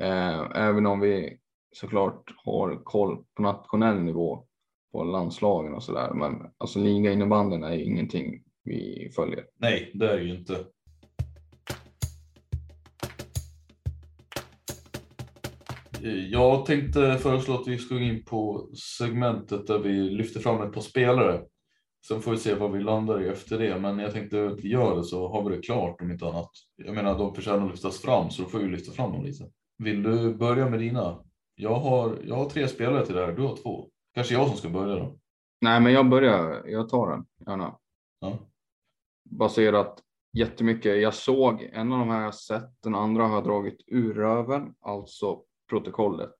[0.00, 1.38] Eh, även om vi
[1.72, 4.46] såklart har koll på nationell nivå
[4.92, 6.10] på landslagen och sådär.
[6.14, 9.46] Men alltså liga innebandyn är ingenting vi följer.
[9.56, 10.64] Nej, det är ju inte.
[16.30, 20.72] Jag tänkte föreslå att vi ska gå in på segmentet där vi lyfter fram ett
[20.72, 21.42] par spelare.
[22.08, 24.68] Sen får vi se vad vi landar i efter det, men jag tänkte att vi
[24.68, 26.50] gör det så har vi det klart om inte annat.
[26.76, 29.44] Jag menar, de förtjänar att lyftas fram så då får vi lyfta fram dem lite.
[29.78, 31.24] Vill du börja med dina?
[31.54, 33.88] Jag har, jag har tre spelare till det här, du har två.
[34.14, 35.18] Kanske jag som ska börja då.
[35.60, 36.66] Nej, men jag börjar.
[36.66, 37.76] Jag tar den gärna.
[38.20, 38.38] Ja.
[39.30, 41.02] Baserat jättemycket.
[41.02, 44.74] Jag såg en av de här jag sett, den andra har jag dragit ur röven,
[44.80, 46.32] alltså protokollet.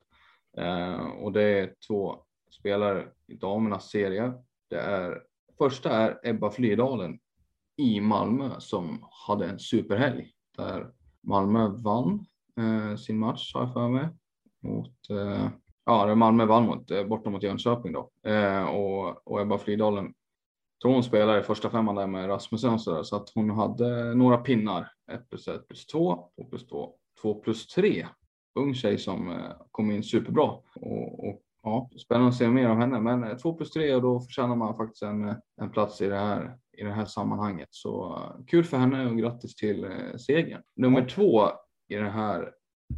[0.57, 2.17] Eh, och det är två
[2.51, 4.33] spelare i damernas serie.
[4.71, 5.23] Det är
[5.59, 7.19] första är Ebba Flydalen
[7.77, 12.27] i Malmö som hade en superhelg där Malmö vann
[12.61, 14.09] eh, sin match har jag för mig
[14.63, 15.49] mot eh,
[15.85, 18.11] ja, Malmö vann mot, eh, borta mot Jönköping då.
[18.31, 20.15] Eh, och, och Ebba Flydalen
[20.83, 23.51] tror hon spelar i första femman där med Rasmussen och så där, så att hon
[23.51, 24.93] hade några pinnar.
[25.13, 28.07] 1 plus 1 plus 2, 2 plus 2, 2 plus 3.
[28.55, 32.77] Ung tjej som eh, kom in superbra och, och ja, spännande att se mer av
[32.77, 33.01] henne.
[33.01, 36.57] Men 2 plus 3 och då förtjänar man faktiskt en, en plats i det här
[36.81, 37.69] i det här sammanhanget.
[37.71, 40.63] Så kul för henne och grattis till eh, segern.
[40.77, 41.49] Nummer två
[41.89, 42.53] i det här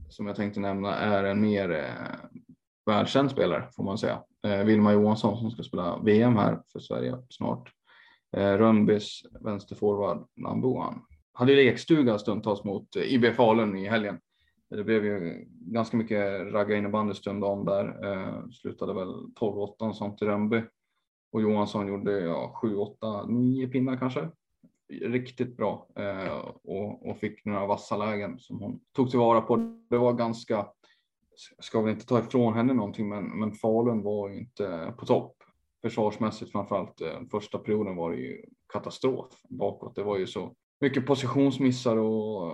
[0.08, 2.40] som jag tänkte nämna är en mer eh,
[2.86, 4.22] världskänd spelare får man säga.
[4.46, 7.72] Eh, Vilma Johansson som ska spela VM här för Sverige snart.
[8.36, 10.26] Eh, Rönnbys vänsterforward
[10.64, 10.98] one.
[11.32, 14.20] Hade lekstuga stundtals mot eh, IB Falun i helgen.
[14.76, 18.04] Det blev ju ganska mycket ragga innebandy stundom där.
[18.04, 19.08] Eh, slutade väl
[19.40, 20.62] 12-8 sånt till Rönnby.
[21.32, 24.28] Och Johansson gjorde ja, 7, 8, 9 pinnar kanske.
[25.02, 29.56] Riktigt bra eh, och, och fick några vassa lägen som hon tog tillvara på.
[29.90, 30.66] Det var ganska
[31.60, 35.36] ska väl inte ta ifrån henne någonting, men, men Falun var ju inte på topp.
[35.82, 37.00] Försvarsmässigt framförallt.
[37.00, 39.94] Eh, första perioden var det ju katastrof bakåt.
[39.94, 42.52] Det var ju så mycket positionsmissar och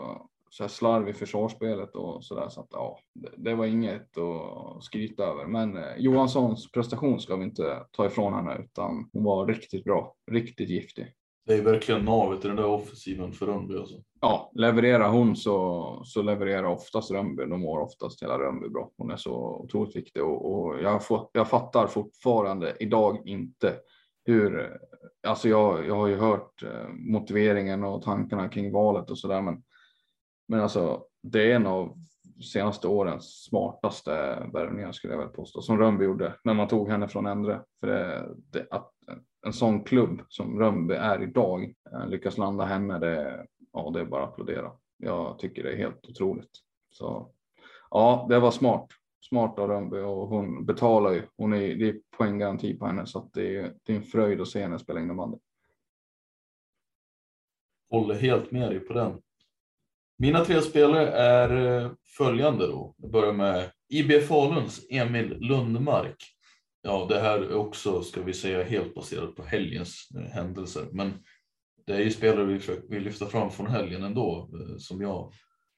[0.50, 2.48] så här slarv i försvarsspelet och så där.
[2.48, 5.46] Så att ja, det, det var inget att skryta över.
[5.46, 10.14] Men eh, Johanssons prestation ska vi inte ta ifrån henne, utan hon var riktigt bra,
[10.30, 11.14] riktigt giftig.
[11.46, 13.76] Det är verkligen navet i den där offensiven för Rönnby.
[13.76, 13.96] Alltså.
[14.20, 17.44] Ja, levererar hon så, så levererar oftast Rönnby.
[17.44, 18.90] De mår oftast hela Rönnby bra.
[18.96, 23.76] Hon är så otroligt viktig och, och jag, får, jag fattar fortfarande idag inte
[24.24, 24.78] hur,
[25.26, 29.62] alltså jag, jag har ju hört eh, motiveringen och tankarna kring valet och sådär, men,
[30.48, 31.98] men alltså det är en av
[32.42, 34.10] senaste årens smartaste
[34.52, 37.60] värvningar skulle jag väl påstå, som Rönnby gjorde när man tog henne från Endre.
[37.80, 38.92] För det, det, att
[39.46, 44.04] en sån klubb som Rönnby är idag eh, lyckas landa henne, det, ja, det är
[44.04, 44.72] bara att applådera.
[44.96, 46.50] Jag tycker det är helt otroligt.
[46.90, 47.30] Så
[47.90, 48.86] ja, det var smart.
[49.20, 51.22] Smart av Rönnby och hon betalar ju.
[51.36, 54.40] Hon är, det är poänggaranti på henne så att det är, det är en fröjd
[54.40, 55.38] att se henne spela innebandy.
[57.90, 59.22] Håller helt med dig på den.
[60.20, 62.94] Mina tre spelare är eh, följande då.
[62.98, 66.16] Jag börjar med IB Faluns Emil Lundmark.
[66.82, 70.86] Ja, det här är också, ska vi säga, helt baserat på helgens eh, händelser.
[70.92, 71.12] Men
[71.86, 75.32] det är ju spelare vi vill lyfta fram från helgen ändå, eh, som jag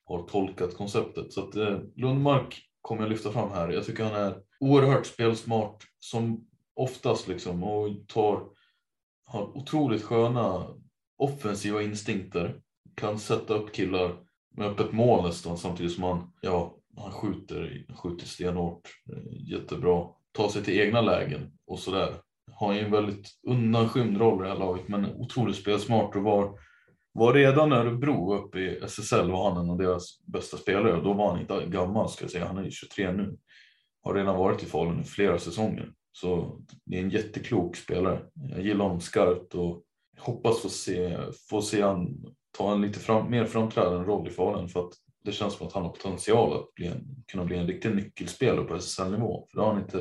[0.04, 1.32] har tolkat konceptet.
[1.32, 1.54] Så att
[1.96, 3.68] Lundmark kommer jag lyfta fram här.
[3.68, 8.48] Jag tycker han är oerhört spelsmart som oftast liksom och tar,
[9.26, 10.66] har otroligt sköna
[11.18, 12.60] offensiva instinkter.
[12.96, 14.29] Kan sätta upp killar
[14.60, 18.88] med öppet mål nästan samtidigt som han, ja, han skjuter, skjuter stenhårt.
[19.12, 20.06] Eh, jättebra.
[20.32, 22.14] Tar sig till egna lägen och sådär.
[22.52, 26.58] Har ju en väldigt undanskymd roll i det här laget men otroligt spelsmart och var,
[27.12, 30.96] var redan Örebro uppe i SSL var han en av deras bästa spelare.
[30.96, 32.46] och Då var han inte gammal ska jag säga.
[32.46, 33.36] Han är 23 nu.
[34.02, 35.92] Har redan varit i Falun i flera säsonger.
[36.12, 38.20] Så det är en jätteklok spelare.
[38.34, 39.82] Jag gillar honom skarpt och
[40.18, 41.18] hoppas få se,
[41.50, 42.24] få se han
[42.58, 44.92] ta en lite fram, mer framträdande roll i Falun för att
[45.24, 48.64] det känns som att han har potential att bli en, kunna bli en riktig nyckelspelare
[48.64, 49.46] på SSL-nivå.
[49.50, 49.98] För det har han inte,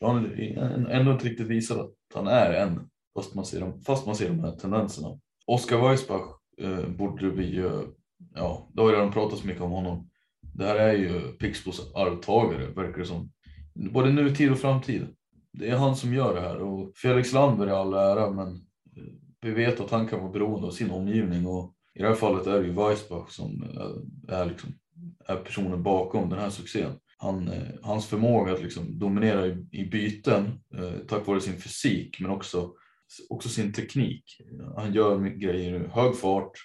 [0.00, 3.80] det har han ändå inte riktigt visat att han är än, fast man ser de,
[3.80, 5.18] fast man ser de här tendenserna.
[5.46, 6.22] Oskar Weissbach
[6.58, 7.86] eh, borde vi ju,
[8.34, 10.10] ja, det har ju redan pratats mycket om honom.
[10.54, 13.32] Det här är ju Pixbos arvtagare, verkar det som.
[13.74, 15.06] Både nutid och framtid.
[15.52, 18.48] Det är han som gör det här och Felix Landberg är all ära, men
[18.96, 22.14] eh, vi vet att han kan vara beroende av sin omgivning och i det här
[22.14, 24.70] fallet är det ju Weissbach som eh, är, liksom,
[25.26, 26.92] är personen bakom den här succén.
[27.18, 32.20] Han, eh, hans förmåga att liksom dominera i, i byten eh, tack vare sin fysik
[32.20, 32.72] men också
[33.28, 34.24] också sin teknik.
[34.76, 36.58] Han gör grejer i hög fart,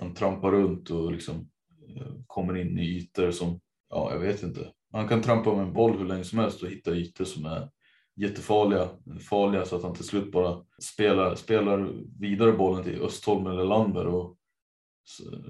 [0.00, 1.50] han trampar runt och liksom
[1.96, 4.72] eh, kommer in i ytor som, ja jag vet inte.
[4.92, 7.70] Han kan trampa med en boll hur länge som helst och hitta ytor som är
[8.16, 8.88] jättefarliga,
[9.30, 14.06] farliga så att han till slut bara spelar, spelar vidare bollen till Östholm eller Landberg
[14.06, 14.37] och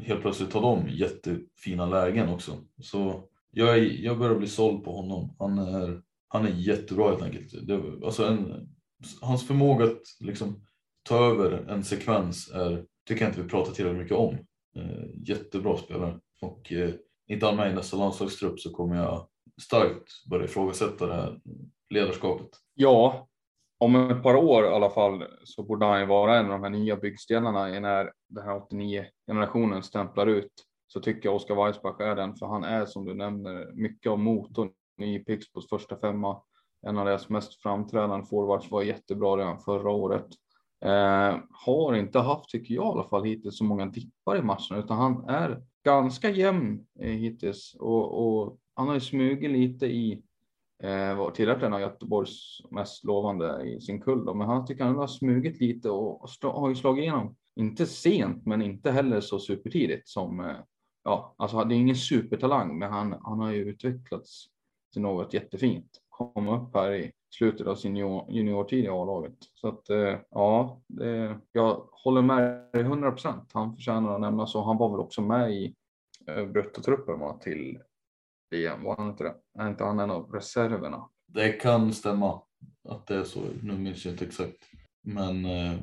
[0.02, 2.52] helt plötsligt tar de jättefina lägen också.
[2.80, 5.36] Så jag, är, jag börjar bli såld på honom.
[5.38, 7.66] Han är, han är jättebra helt enkelt.
[7.66, 8.68] Det, alltså en,
[9.20, 10.64] hans förmåga att liksom
[11.02, 14.34] ta över en sekvens är, tycker jag inte vi pratar tillräckligt mycket om.
[14.76, 16.90] Eh, jättebra spelare och eh,
[17.28, 19.28] inte han med i nästa landslagstrupp så kommer jag
[19.62, 21.40] starkt börja ifrågasätta det här
[21.90, 22.48] ledarskapet.
[22.74, 23.27] Ja,
[23.78, 26.62] om ett par år i alla fall så borde han ju vara en av de
[26.62, 30.52] här nya byggstenarna när den här 89 generationen stämplar ut.
[30.86, 34.18] Så tycker jag Oskar Weissbach är den, för han är som du nämner mycket av
[34.18, 34.70] motorn
[35.02, 36.42] i Pixbos första femma.
[36.86, 40.26] En av deras mest framträdande forwards var jättebra redan förra året.
[40.84, 44.76] Eh, har inte haft, tycker jag i alla fall hittills, så många dippar i matchen,
[44.76, 50.22] utan han är ganska jämn eh, hittills och, och han har ju smugit lite i
[50.82, 54.24] Eh, var tillhört en av Göteborgs mest lovande i sin kull.
[54.24, 54.34] Då.
[54.34, 57.36] Men han tycker han har smugit lite och har ju slagit igenom.
[57.56, 60.56] Inte sent, men inte heller så supertidigt som eh,
[61.04, 64.46] ja, alltså det är ingen supertalang, men han, han har ju utvecklats
[64.92, 65.90] till något jättefint.
[66.08, 69.36] Kom upp här i slutet av sin juniortid i A-laget.
[69.54, 73.50] Så att eh, ja, det, jag håller med dig 100 procent.
[73.52, 75.74] Han förtjänar att nämnas och han var väl också med i
[76.52, 77.78] bruttotruppen va, till
[78.50, 79.34] VM, var han inte det?
[79.58, 81.08] Är inte han en av reserverna?
[81.26, 82.42] Det kan stämma
[82.88, 83.40] att det är så.
[83.62, 84.56] Nu minns jag inte exakt.
[85.02, 85.74] Men eh,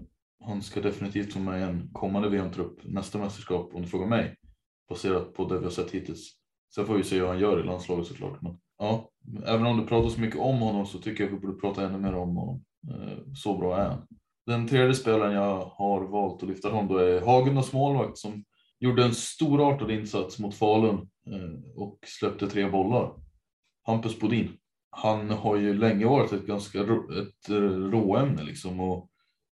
[0.43, 4.35] han ska definitivt vara med i en kommande VM-trupp nästa mästerskap om du frågar mig.
[4.89, 6.31] Baserat på det vi har sett hittills.
[6.75, 8.41] Sen får vi se hur han gör i landslaget såklart.
[8.41, 9.09] Men, ja,
[9.45, 11.97] även om du pratar så mycket om honom så tycker jag vi borde prata ännu
[11.97, 12.63] mer om honom.
[12.91, 14.07] Eh, så bra är han.
[14.45, 18.43] Den tredje spelaren jag har valt att lyfta fram då är Hagen målvakt som
[18.79, 23.13] gjorde en storartad insats mot Falun eh, och släppte tre bollar.
[23.83, 24.57] Hampus Bodin.
[24.89, 27.55] Han har ju länge varit ett ganska ett eh,
[27.91, 29.09] råämne liksom och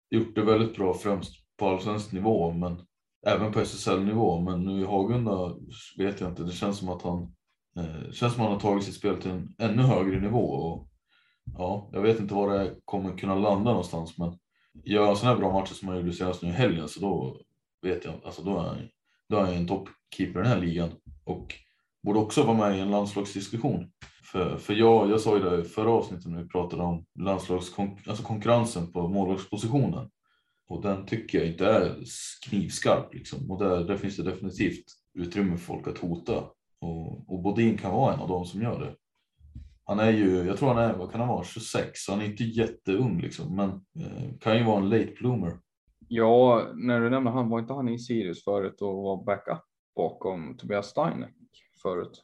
[0.09, 2.81] gjort det väldigt bra främst på allsvensk nivå men
[3.27, 4.41] även på SSL-nivå.
[4.41, 5.55] Men nu i Hagunda
[5.97, 6.43] vet jag inte.
[6.43, 7.35] Det känns som att han
[7.77, 10.45] eh, känns som att han har tagit sitt spel till en ännu högre nivå.
[10.45, 10.89] Och,
[11.57, 14.37] ja, jag vet inte var det kommer kunna landa någonstans men
[14.83, 17.41] gör han sådana här bra matcher som han gjorde senast nu i helgen så då
[17.81, 18.87] vet jag alltså då är han
[19.29, 20.89] då är han en toppkeeper i den här ligan
[21.23, 21.55] och
[22.03, 23.91] borde också vara med i en landslagsdiskussion.
[24.31, 28.11] För, för jag, jag sa ju det i förra avsnittet när vi pratade om landslagskonkurrensen
[28.11, 30.09] alltså konkurrensen på målvaktspositionen.
[30.67, 31.95] Och den tycker jag inte är
[32.49, 33.51] knivskarp liksom.
[33.51, 36.43] Och där, där finns det definitivt utrymme för folk att hota.
[36.81, 38.95] Och, och Bodin kan vara en av dem som gör det.
[39.85, 42.25] Han är ju, jag tror han är, vad kan han vara, 26, så han är
[42.25, 45.57] inte jätteung liksom, men eh, kan ju vara en late bloomer.
[46.11, 49.63] Ja, när du nämner han, var inte han i Sirius förut och var backup
[49.95, 51.35] bakom Tobias Steinek
[51.81, 52.23] förut?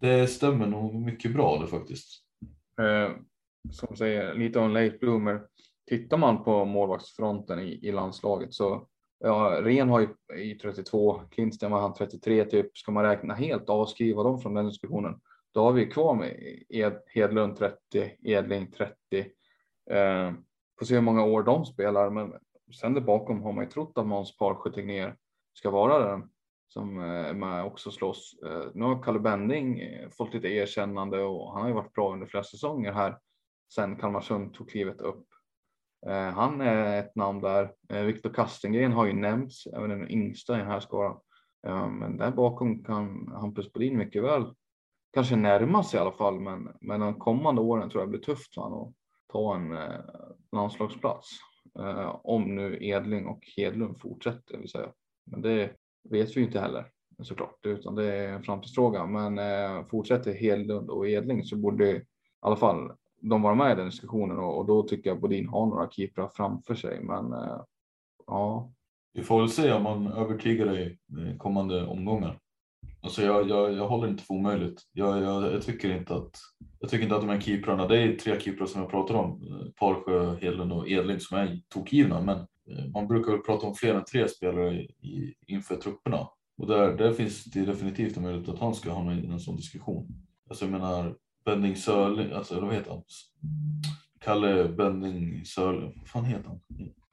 [0.00, 2.22] Det stämmer nog mycket bra det faktiskt.
[2.80, 3.10] Eh,
[3.70, 5.42] som säger, lite om late bloomer.
[5.88, 10.08] Tittar man på målvaktsfronten i, i landslaget så ja, Ren har ju
[10.40, 12.78] i 32, Klintsten var han 33 typ.
[12.78, 15.20] Ska man räkna helt avskriva dem från den diskussionen,
[15.54, 17.78] då har vi kvar med Ed, Hedlund 30,
[18.22, 18.94] Edling 30.
[19.90, 20.32] Eh,
[20.78, 22.32] får se hur många år de spelar, men
[22.74, 25.16] sen där bakom har man ju trott att Måns Parsjö Tegnér
[25.52, 26.28] ska vara den
[26.68, 28.34] som är med också slåss.
[28.46, 32.12] Eh, nu har Kalle Bending eh, fått lite erkännande och han har ju varit bra
[32.12, 33.18] under flera säsonger här
[33.74, 35.26] sen Kalmarsund tog klivet upp.
[36.34, 37.74] Han är ett namn där.
[38.04, 41.20] Viktor Kastengren har ju nämnts, även den yngsta i den här skaran.
[41.90, 44.54] Men där bakom kan Hampus Bodin mycket väl
[45.12, 48.54] kanske närma sig i alla fall, men, men de kommande åren tror jag blir tufft
[48.54, 48.94] för honom att
[49.32, 49.78] ta en
[50.52, 51.28] landslagsplats.
[51.78, 54.92] Eh, om nu Edling och Hedlund fortsätter, vill säga.
[55.24, 55.70] Men det
[56.10, 56.86] vet vi inte heller
[57.22, 59.06] såklart, utan det är en framtidsfråga.
[59.06, 62.02] Men eh, fortsätter Hedlund och Edling så borde i
[62.40, 65.66] alla fall de vara med i den diskussionen och, och då tycker jag Bodin har
[65.66, 67.04] några keeprar framför sig.
[67.04, 67.60] Men eh,
[68.26, 68.72] ja.
[69.12, 70.98] Vi får väl se om man övertygar dig
[71.38, 72.38] kommande omgångar.
[73.00, 74.82] Alltså jag, jag, jag håller inte för omöjligt.
[74.92, 76.30] Jag, jag, jag, tycker inte att,
[76.80, 79.40] jag tycker inte att de här keeprarna, det är tre keeprar som jag pratar om,
[79.76, 83.94] Parsjö, Hedlund och Edling som är tokgivna, men eh, man brukar väl prata om fler
[83.94, 86.28] än tre spelare i, inför trupperna.
[86.58, 89.56] Och där, där finns det definitivt en möjlighet att han ska hamna i en sån
[89.56, 90.08] diskussion.
[90.50, 91.14] Alltså jag menar,
[91.44, 93.02] Bending Sörling, alltså vad heter han?
[94.20, 96.60] Kalle Bending Sörling, vad fan heter han?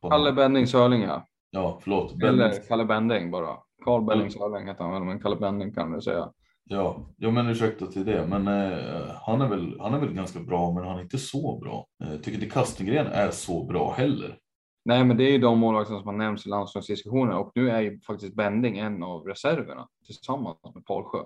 [0.09, 1.26] Kalle Bending Sörling ja.
[1.51, 2.24] Ja, förlåt.
[2.24, 3.57] Eller Kalle Bending bara.
[3.86, 6.32] Carl Benning Sörling heter han men Kalle Benning kan du säga.
[6.63, 10.39] Ja, ja men ursäkta till det, men eh, han, är väl, han är väl ganska
[10.39, 11.88] bra, men han är inte så bra.
[12.03, 14.38] Eh, tycker inte Kastengren är så bra heller.
[14.86, 17.82] Nej, men det är ju de målvakterna som har nämnts i landslagsdiskussionen och nu är
[17.82, 21.19] ju faktiskt Bending en av reserverna tillsammans med Paulsjö.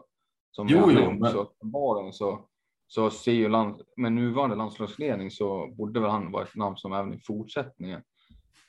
[0.51, 2.45] Som Jo, jo, men- så uppenbarligen så,
[2.87, 6.93] så ser ju land, med nuvarande landslagsledning så borde väl han vara ett namn som
[6.93, 8.01] även i fortsättningen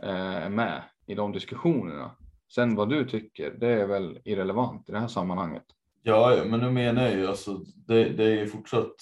[0.03, 2.11] eh, är med i de diskussionerna.
[2.55, 5.65] Sen vad du tycker, det är väl irrelevant i det här sammanhanget.
[6.03, 8.95] Ja, men nu menar jag ju alltså, det, det är ju fortsatt,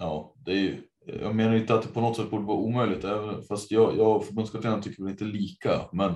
[0.00, 0.82] ja, det är ju,
[1.20, 4.16] jag menar inte att det på något sätt borde vara omöjligt, även, fast jag, jag
[4.16, 6.12] och förbundskaptenen tycker väl inte lika, men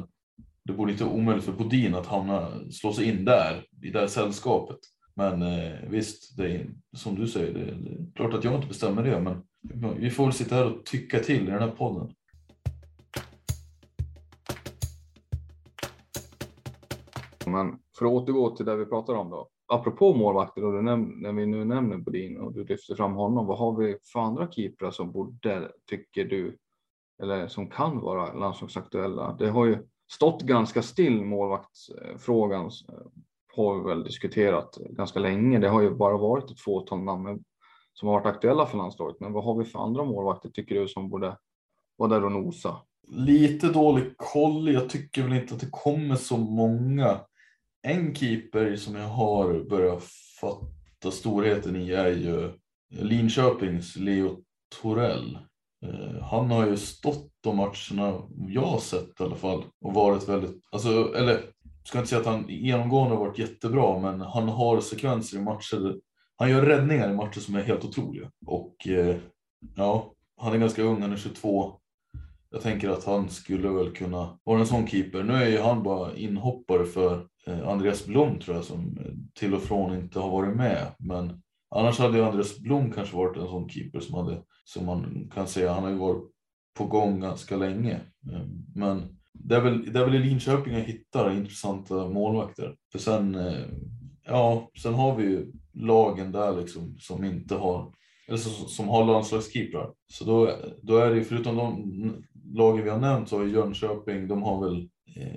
[0.65, 4.01] det borde inte vara omöjligt för Bodin att hamna, slå sig in där, i det
[4.01, 4.79] här sällskapet.
[5.15, 6.67] Men eh, visst, det är
[6.97, 9.43] som du säger, det, det är klart att jag inte bestämmer det, men
[10.01, 12.15] vi får väl sitta här och tycka till i den här podden.
[17.55, 19.49] Men för att återgå till det vi pratar om då.
[19.67, 23.47] Apropå målvakter och du näm- när vi nu nämner Bodin och du lyfter fram honom.
[23.47, 26.59] Vad har vi för andra keeprar som borde, tycker du,
[27.23, 29.37] eller som kan vara landslagsaktuella?
[29.39, 29.79] Det har ju
[30.13, 32.71] stått ganska still målvaktsfrågan eh,
[33.57, 35.59] har vi väl diskuterat ganska länge.
[35.59, 37.45] Det har ju bara varit ett fåtal namn
[37.93, 39.21] som har varit aktuella för landslaget.
[39.21, 41.37] Men vad har vi för andra målvakter tycker du som borde
[41.97, 42.77] vara där och nosa?
[43.09, 44.73] Lite dålig koll.
[44.73, 47.21] Jag tycker väl inte att det kommer så många.
[47.87, 50.03] En keeper som jag har börjat
[50.41, 52.53] fatta storheten i är ju
[52.91, 54.39] Linköpings Leo
[54.83, 55.39] Torell.
[55.87, 60.29] Eh, han har ju stått de matcherna jag har sett i alla fall och varit
[60.29, 61.41] väldigt, alltså, eller
[61.85, 65.97] ska inte säga att han genomgående har varit jättebra, men han har sekvenser i matcher.
[66.37, 69.17] Han gör räddningar i matcher som är helt otroliga och eh,
[69.77, 71.73] ja, han är ganska ung, han är 22.
[72.51, 75.23] Jag tänker att han skulle väl kunna vara en sån keeper.
[75.23, 79.55] Nu är ju han bara inhoppare för Eh, Andreas Blom tror jag som eh, till
[79.55, 80.87] och från inte har varit med.
[80.99, 85.31] Men annars hade ju Andreas Blom kanske varit en sån keeper som hade, som man
[85.35, 86.25] kan säga, han har ju varit
[86.79, 87.95] på gång ganska länge.
[88.33, 92.77] Eh, men det är väl, det är väl i Linköping jag hittar intressanta målvakter.
[92.93, 93.39] För sen,
[94.27, 97.93] ja, sen har vi ju lagen där liksom som inte har
[98.29, 99.93] eller som, som har landslagskeeprar.
[100.07, 100.51] Så då,
[100.83, 102.25] då är det ju, förutom de
[102.55, 104.89] lagen vi har nämnt så har ju Jönköping, de har väl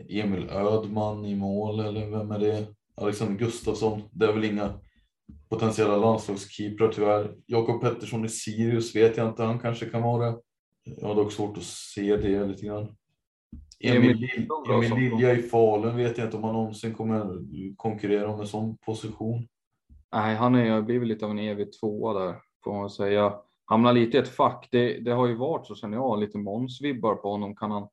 [0.09, 2.67] Emil Ödman i mål eller vem är det?
[2.95, 4.01] Alexander Gustafsson.
[4.11, 4.73] Det är väl inga
[5.49, 7.35] potentiella landslagskeeprar tyvärr.
[7.45, 10.37] Jakob Pettersson i Sirius vet jag inte, han kanske kan vara det.
[10.83, 12.95] Jag har dock svårt att se det lite grann.
[13.79, 14.29] Emil,
[14.69, 17.39] Emil Lilja i Falun vet jag inte om han någonsin kommer
[17.75, 19.47] konkurrera om en sån position.
[20.13, 23.33] Nej, han ju blivit lite av en evig tvåa där får man säga.
[23.65, 24.67] Hamnar lite i ett fack.
[24.71, 27.55] Det, det har ju varit så känner jag, lite Måns-vibbar på honom.
[27.55, 27.87] Kan han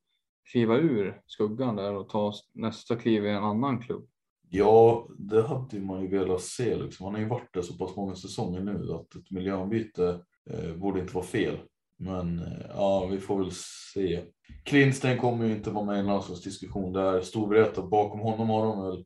[0.53, 4.09] kliva ur skuggan där och ta nästa kliv i en annan klubb?
[4.49, 6.77] Ja, det hade man ju velat se.
[6.77, 7.05] Liksom.
[7.05, 10.21] Han har ju varit där så pass många säsonger nu att ett miljöombyte
[10.51, 11.59] eh, borde inte vara fel.
[11.99, 13.51] Men eh, ja, vi får väl
[13.95, 14.25] se.
[14.65, 17.21] Klinsten kommer ju inte vara med i en landslagsdiskussion där.
[17.21, 19.05] Storvreta, bakom honom har de väl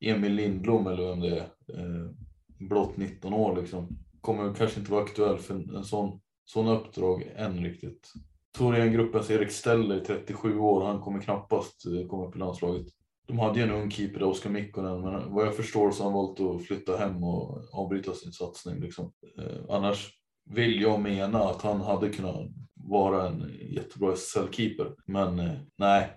[0.00, 1.42] Emil Lindblom eller vem det är.
[1.78, 2.10] Eh,
[2.58, 3.88] blott 19 år liksom.
[4.20, 8.12] Kommer kanske inte vara aktuell för en, en sån, sån uppdrag än riktigt.
[8.56, 12.86] Thorengruppens Erik Steller, 37 år, han kommer knappast eh, komma upp i landslaget.
[13.26, 16.18] De hade ju en ung keeper, Oskar Mikkonen, men vad jag förstår så har han
[16.18, 18.80] valt att flytta hem och avbryta sin satsning.
[18.80, 19.12] Liksom.
[19.38, 20.10] Eh, annars
[20.50, 22.46] vill jag mena att han hade kunnat
[22.88, 24.94] vara en jättebra SSL-keeper.
[25.06, 26.08] Men eh, nej,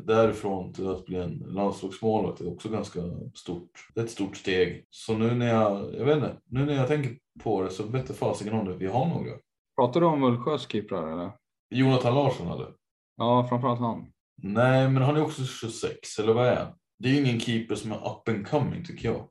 [0.00, 3.00] därifrån till att bli en landslagsmålvakt är också ganska
[3.34, 3.70] stort.
[3.94, 4.86] Det är ett stort steg.
[4.90, 8.16] Så nu när jag, jag vet inte, nu när jag tänker på det så vet
[8.16, 8.76] fasiken om det.
[8.76, 9.32] Vi har några.
[9.76, 11.30] Pratar du om Mullsjös keeprar eller?
[11.70, 12.72] Jonathan Larsson eller?
[13.16, 14.12] Ja, framförallt han.
[14.42, 16.74] Nej, men han är också 26, eller vad är han?
[16.98, 19.28] Det är ju ingen keeper som är up and coming tycker jag.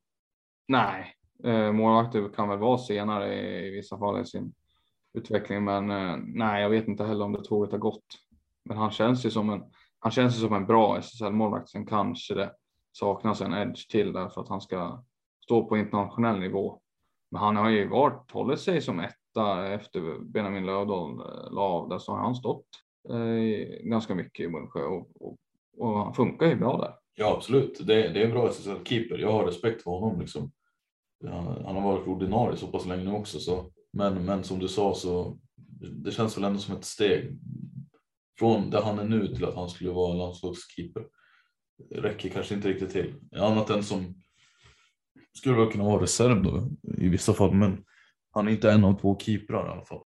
[0.68, 1.14] Nej,
[1.44, 3.34] eh, målvakter kan väl vara senare
[3.66, 4.54] i, vissa fall i sin
[5.14, 8.06] utveckling, men eh, nej, jag vet inte heller om det tåget har gått.
[8.66, 9.64] Men han känns ju som en,
[10.00, 11.70] han känns ju som en bra SSL-målvakt.
[11.70, 12.52] Sen kanske det
[12.92, 15.04] saknas en edge till där för att han ska
[15.44, 16.82] stå på internationell nivå.
[17.32, 19.00] Men han har ju varit, hållit sig som
[19.36, 22.66] där efter Benjamin Lövdahl eh, la av där så har han stått
[23.10, 25.38] eh, ganska mycket i Mullsjö och, och,
[25.78, 26.94] och han funkar ju bra där.
[27.16, 27.88] Ja, absolut.
[27.88, 29.18] Det, det är en bra SSL-keeper.
[29.18, 30.20] Jag har respekt för honom.
[30.20, 30.52] Liksom.
[31.28, 33.40] Han, han har varit ordinarie så pass länge nu också.
[33.40, 33.72] Så.
[33.94, 35.38] Men, men som du sa så
[35.80, 37.40] det känns väl ändå som ett steg
[38.40, 41.06] från där han är nu till att han skulle vara landslagskeeper.
[41.92, 43.16] Räcker kanske inte riktigt till.
[43.36, 44.16] Annat än som
[45.34, 47.56] skulle väl kunna vara reserv då i vissa fall.
[47.56, 47.84] Men
[48.32, 50.02] han är inte en av två keeprar i alla fall.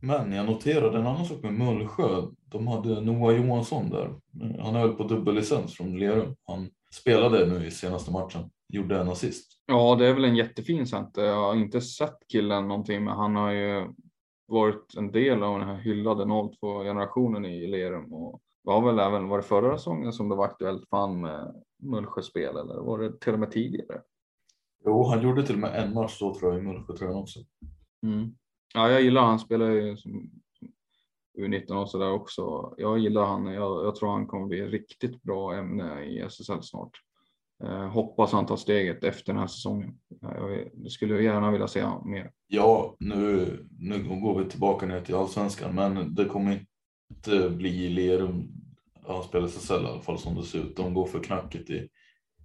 [0.00, 2.22] Men jag noterade en annan sak med Mullsjö.
[2.44, 4.14] De hade Noah Johansson där.
[4.60, 6.36] Han är väl på dubbellicens från Lerum.
[6.46, 8.50] Han spelade nu i senaste matchen.
[8.68, 9.52] Gjorde en assist.
[9.66, 11.24] Ja, det är väl en jättefin center.
[11.24, 13.86] Jag har inte sett killen någonting, men han har ju
[14.46, 19.36] varit en del av den här hyllade 02-generationen i Lerum och var väl även, var
[19.36, 23.32] det förra säsongen som det var aktuellt för han med Mullsjöspel eller var det till
[23.32, 24.00] och med tidigare?
[24.84, 27.40] Jo, han gjorde till och med en match då tror jag i Mullsjötröjan också.
[28.02, 28.34] Mm.
[28.74, 30.30] Ja, jag gillar han spelar ju som
[31.38, 32.74] U19 och sådär också.
[32.78, 33.46] Jag gillar han.
[33.46, 36.90] Jag, jag tror han kommer bli ett riktigt bra ämne i SSL snart.
[37.64, 39.98] Eh, hoppas han tar steget efter den här säsongen.
[40.20, 42.30] Jag skulle gärna vilja se honom mer.
[42.46, 46.66] Ja, nu, nu går vi tillbaka ner till allsvenskan, men det kommer
[47.10, 48.48] inte bli Lerum.
[49.06, 50.76] Han spelar SSL i alla fall som det ser ut.
[50.76, 51.88] De går för knackigt i,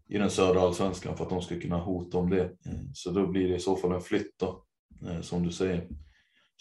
[0.08, 2.52] i den södra allsvenskan för att de ska kunna hota om det.
[2.94, 4.64] Så då blir det i så fall en flytt då,
[5.22, 5.78] som du säger.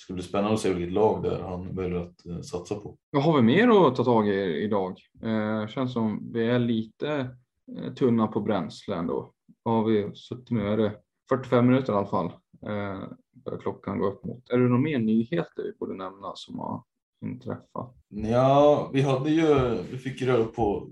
[0.01, 2.97] Det ska bli spännande att se vilket lag där han väljer att eh, satsa på.
[3.11, 4.97] Vad har vi mer att ta tag i idag?
[5.23, 7.37] Eh, känns som vi är lite
[7.79, 9.33] eh, tunna på bränsle ändå.
[9.63, 10.69] Vad har vi suttit nu?
[10.69, 10.97] Är det
[11.29, 12.27] 45 minuter i alla fall?
[12.67, 13.01] Eh,
[13.45, 14.51] börjar klockan gå upp mot.
[14.51, 16.83] Är det några mer nyheter vi borde nämna som har
[17.25, 17.97] inträffat?
[18.09, 20.89] Ja, vi hade ju, vi fick röra på,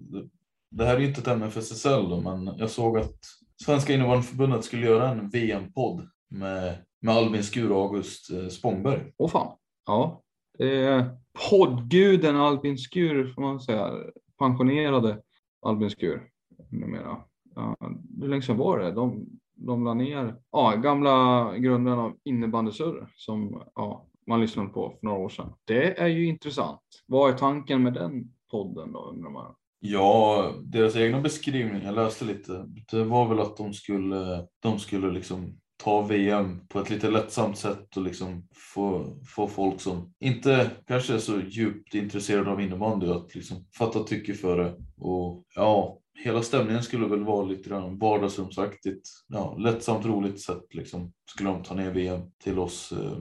[0.71, 3.19] det här är ju inte ett ämne för SSL då, men jag såg att
[3.65, 9.13] Svenska innebandyförbundet skulle göra en VM-podd med, med Albin Skur och August eh, Spångberg.
[9.17, 9.57] Åh fan.
[9.87, 10.23] Ja,
[10.59, 11.11] är
[11.51, 13.93] poddguden Albin Skur får man säga.
[14.39, 15.23] Pensionerade
[15.63, 16.29] Albin Skur
[16.71, 17.17] numera.
[17.55, 17.77] Ja,
[18.21, 18.93] hur länge sedan var det?
[18.93, 25.07] De, de la ner ja, gamla grundaren av innebandysurr som ja, man lyssnade på för
[25.07, 25.53] några år sedan.
[25.65, 26.81] Det är ju intressant.
[27.07, 29.55] Vad är tanken med den podden då undrar man?
[29.81, 35.11] Ja, deras egna beskrivning, jag läste lite, det var väl att de skulle, de skulle
[35.11, 40.71] liksom ta VM på ett lite lättsamt sätt och liksom få, få folk som inte
[40.87, 44.77] kanske är så djupt intresserade av innebandy att liksom fatta tycke för det.
[44.97, 49.09] Och ja, hela stämningen skulle väl vara lite grann vardagsrumsaktigt.
[49.29, 53.19] Ja, lättsamt roligt sätt liksom skulle de ta ner VM till oss eh,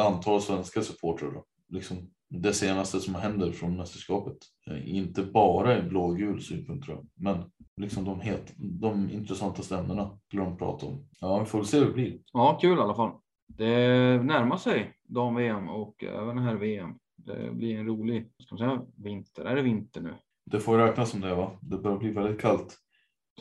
[0.00, 1.44] antal svenska supportrar då.
[1.68, 4.36] Liksom det senaste som händer från mästerskapet.
[4.70, 7.44] Eh, Inte bara i blågul synpunkt tror jag, men
[7.76, 11.06] liksom de, helt, de intressanta ämnena skulle de prata om.
[11.20, 12.18] Ja, vi får väl se hur det blir.
[12.32, 13.10] Ja, kul i alla fall.
[13.46, 13.76] Det
[14.22, 16.90] närmar sig dam-VM och även här VM.
[17.16, 19.44] Det blir en rolig, ska man säga, vinter.
[19.44, 20.14] Är det vinter nu?
[20.50, 21.58] Det får räknas som det va?
[21.62, 22.76] Det börjar bli väldigt kallt.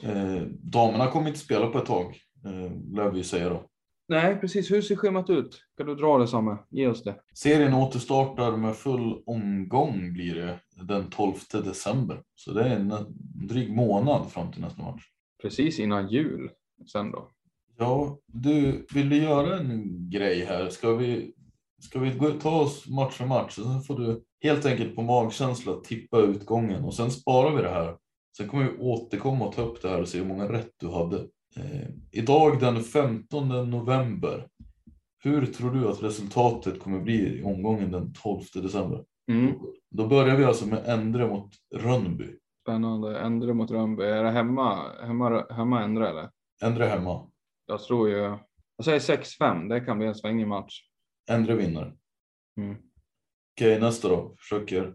[0.03, 2.05] Eh, damerna kommer inte spela på ett tag,
[2.45, 3.63] eh, lär vi säga då.
[4.07, 4.71] Nej, precis.
[4.71, 5.61] Hur ser schemat ut?
[5.77, 6.57] Kan du dra det samma?
[6.69, 7.15] Ge oss det.
[7.33, 12.21] Serien återstartar med full omgång blir det den 12 december.
[12.35, 12.93] Så det är en
[13.47, 15.03] dryg månad fram till nästa match.
[15.41, 16.51] Precis innan jul
[16.91, 17.29] sen då.
[17.77, 20.69] Ja, du, vill du göra en grej här?
[20.69, 21.33] Ska vi,
[21.81, 23.57] ska vi gå, ta oss match för match?
[23.57, 27.69] Och sen får du helt enkelt på magkänsla tippa utgången och sen sparar vi det
[27.69, 27.97] här.
[28.37, 30.89] Sen kommer vi återkomma och ta upp det här och se hur många rätt du
[30.89, 31.27] hade.
[31.55, 34.47] Eh, idag den 15 november.
[35.23, 39.05] Hur tror du att resultatet kommer bli i omgången den 12 december?
[39.31, 39.53] Mm.
[39.89, 42.35] Då börjar vi alltså med Endre mot Rönnby.
[42.61, 43.19] Spännande.
[43.19, 44.03] Endre mot Rönnby.
[44.03, 46.29] Är det hemma, hemma, hemma Endre eller?
[46.63, 47.29] Endre hemma.
[47.65, 48.37] Jag tror ju.
[48.77, 49.69] Jag säger 6-5.
[49.69, 50.81] Det kan bli en svängig match.
[51.29, 51.95] Endre vinner.
[52.57, 52.75] Mm.
[53.55, 54.35] Okej, nästa då.
[54.39, 54.93] Försöker,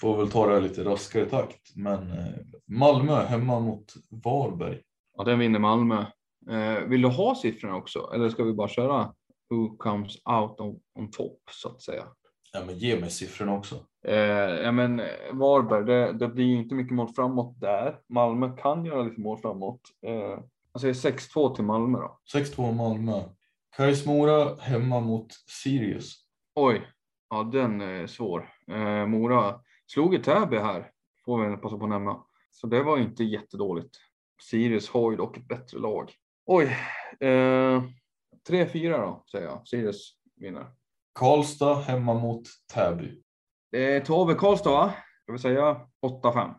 [0.00, 1.76] får väl ta det lite raskare takt.
[1.76, 2.34] Men eh,
[2.66, 4.80] Malmö hemma mot Varberg.
[5.16, 6.04] Ja, den vinner Malmö.
[6.50, 8.10] Eh, vill du ha siffrorna också?
[8.14, 9.14] Eller ska vi bara köra
[9.50, 12.04] who comes out on, on top så att säga?
[12.52, 13.76] Ja, men ge mig siffrorna också.
[14.04, 17.98] Eh, ja, men eh, Varberg, det, det blir ju inte mycket mål framåt där.
[18.08, 19.80] Malmö kan göra lite mål framåt.
[20.06, 20.38] Eh,
[20.72, 22.18] jag säger 6-2 till Malmö då.
[22.34, 23.22] 6-2 Malmö.
[23.76, 26.14] Kais Mora hemma mot Sirius.
[26.54, 26.86] Oj,
[27.30, 28.48] ja den är svår.
[28.70, 30.90] Eh, Mora slog i Täby här,
[31.24, 32.24] får vi passa på att nämna.
[32.50, 33.96] Så det var inte jättedåligt.
[34.50, 36.12] Sirius har ju dock ett bättre lag.
[36.46, 36.76] Oj,
[37.20, 37.82] eh,
[38.48, 39.68] 3-4 då säger jag.
[39.68, 40.66] Sirius vinner.
[41.14, 42.42] Karlstad hemma mot
[42.74, 43.22] Täby.
[43.70, 44.94] Det är Tove Karlstad va?
[45.22, 46.54] Ska vi säga 8-5?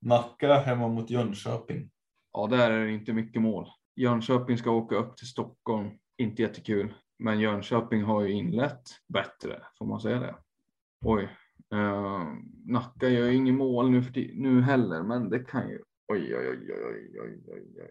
[0.00, 1.90] Nacka hemma mot Jönköping.
[2.32, 3.68] Ja, där är det inte mycket mål.
[3.96, 5.90] Jönköping ska åka upp till Stockholm.
[6.18, 6.94] Inte jättekul.
[7.18, 10.34] Men Jönköping har ju inlett bättre, får man säga det?
[11.04, 11.28] Oj.
[11.72, 12.26] Eh,
[12.64, 14.04] Nacka gör ju inget mål nu,
[14.34, 15.82] nu heller, men det kan ju...
[16.10, 17.90] Oj, oj, oj, oj, oj, oj, oj.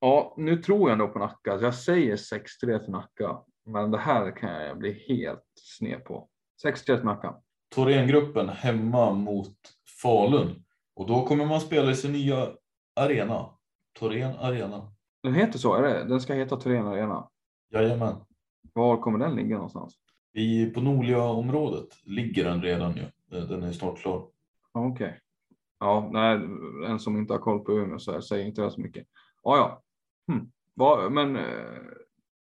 [0.00, 1.58] Ja, nu tror jag ändå på Nacka.
[1.58, 3.42] Så jag säger 6-3 för Nacka.
[3.66, 6.28] Men det här kan jag bli helt sned på.
[6.64, 7.34] 6-3 till Nacka.
[7.74, 9.56] Thorengruppen hemma mot
[10.02, 10.64] Falun.
[10.94, 12.48] Och då kommer man spela i sin nya
[12.96, 13.50] arena.
[13.98, 14.92] Thorén Arena.
[15.22, 16.04] Den heter så, är det?
[16.04, 17.28] Den ska heta Thorén Arena.
[17.72, 18.14] Jajamän.
[18.72, 19.94] Var kommer den ligga någonstans?
[20.32, 23.04] I, på Norlia-området ligger den redan ju.
[23.46, 24.26] Den är snart klar.
[24.72, 25.20] Okej.
[25.80, 26.34] Ja, nej,
[26.86, 29.06] en som inte har koll på Umeå så här, säger inte det så mycket.
[29.42, 29.82] Ja, ja.
[30.34, 30.50] Hm.
[30.74, 31.44] Va, men eh,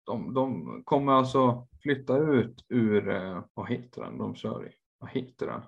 [0.06, 4.70] de, de kommer alltså flytta ut ur, eh, vad heter den de kör i?
[4.98, 5.60] Vad heter den?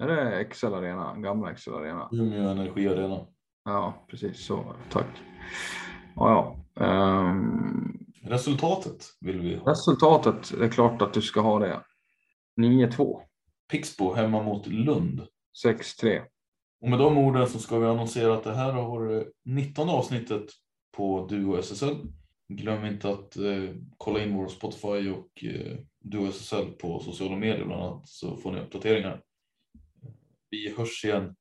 [0.00, 1.16] Är det Excel Arena?
[1.16, 2.08] Gamla Excel Arena?
[2.12, 3.26] Umeå Energi Arena.
[3.64, 4.74] Ja, precis så.
[4.90, 5.06] Tack.
[6.16, 6.84] Ja, ja.
[6.84, 9.70] Ehm, Resultatet vill vi ha.
[9.70, 11.80] resultatet är klart att du ska ha det.
[12.60, 13.20] 9-2.
[13.70, 15.26] Pixbo hemma mot Lund.
[15.64, 16.22] 6-3.
[16.80, 20.44] Och med de orden så ska vi annonsera att det här har varit 19 avsnittet
[20.96, 21.96] på Duo SSL.
[22.48, 27.64] Glöm inte att eh, kolla in vår Spotify och eh, Duo SSL på sociala medier
[27.64, 29.22] bland annat så får ni uppdateringar.
[30.50, 31.34] Vi hörs igen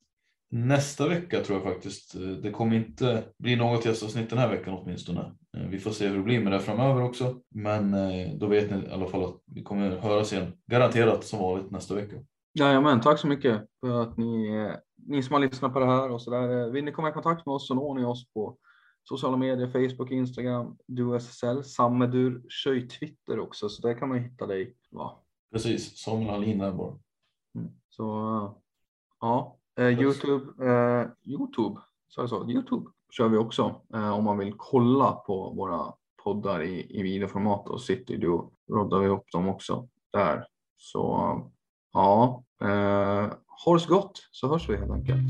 [0.52, 2.16] nästa vecka tror jag faktiskt.
[2.16, 5.36] Eh, det kommer inte bli något gästavsnitt den här veckan åtminstone.
[5.58, 7.42] Eh, vi får se hur det blir med det framöver också.
[7.50, 10.54] Men eh, då vet ni i alla fall att vi kommer höras igen.
[10.66, 12.16] Garanterat som vanligt nästa vecka.
[12.54, 14.52] Jajamän, tack så mycket för att ni,
[14.95, 16.70] ni som har lyssnat på det här och så där.
[16.70, 18.58] Vill ni komma i kontakt med oss så når ni oss på
[19.04, 21.64] sociala medier, Facebook, Instagram, DuSSL.
[21.64, 24.76] Sammedur kör Twitter också, så där kan man hitta dig.
[24.91, 25.20] Va?
[25.52, 27.00] Precis, Samuel bara.
[27.56, 27.72] Mm.
[27.89, 28.04] Så
[29.20, 34.38] ja, eh, Youtube, eh, Youtube, så jag så, Youtube kör vi också eh, om man
[34.38, 35.93] vill kolla på våra
[36.24, 40.45] poddar i, i videoformat och sitter då roddar vi upp dem också där.
[40.78, 41.34] Så
[41.94, 43.30] ja, eh,
[43.66, 45.22] ha det så gott så hörs vi helt enkelt.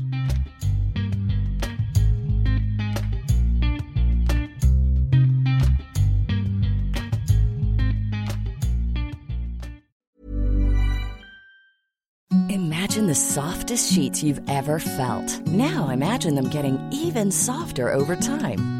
[12.50, 15.46] Imagine the softest sheets you've ever felt.
[15.46, 18.79] Now imagine them getting even softer over time.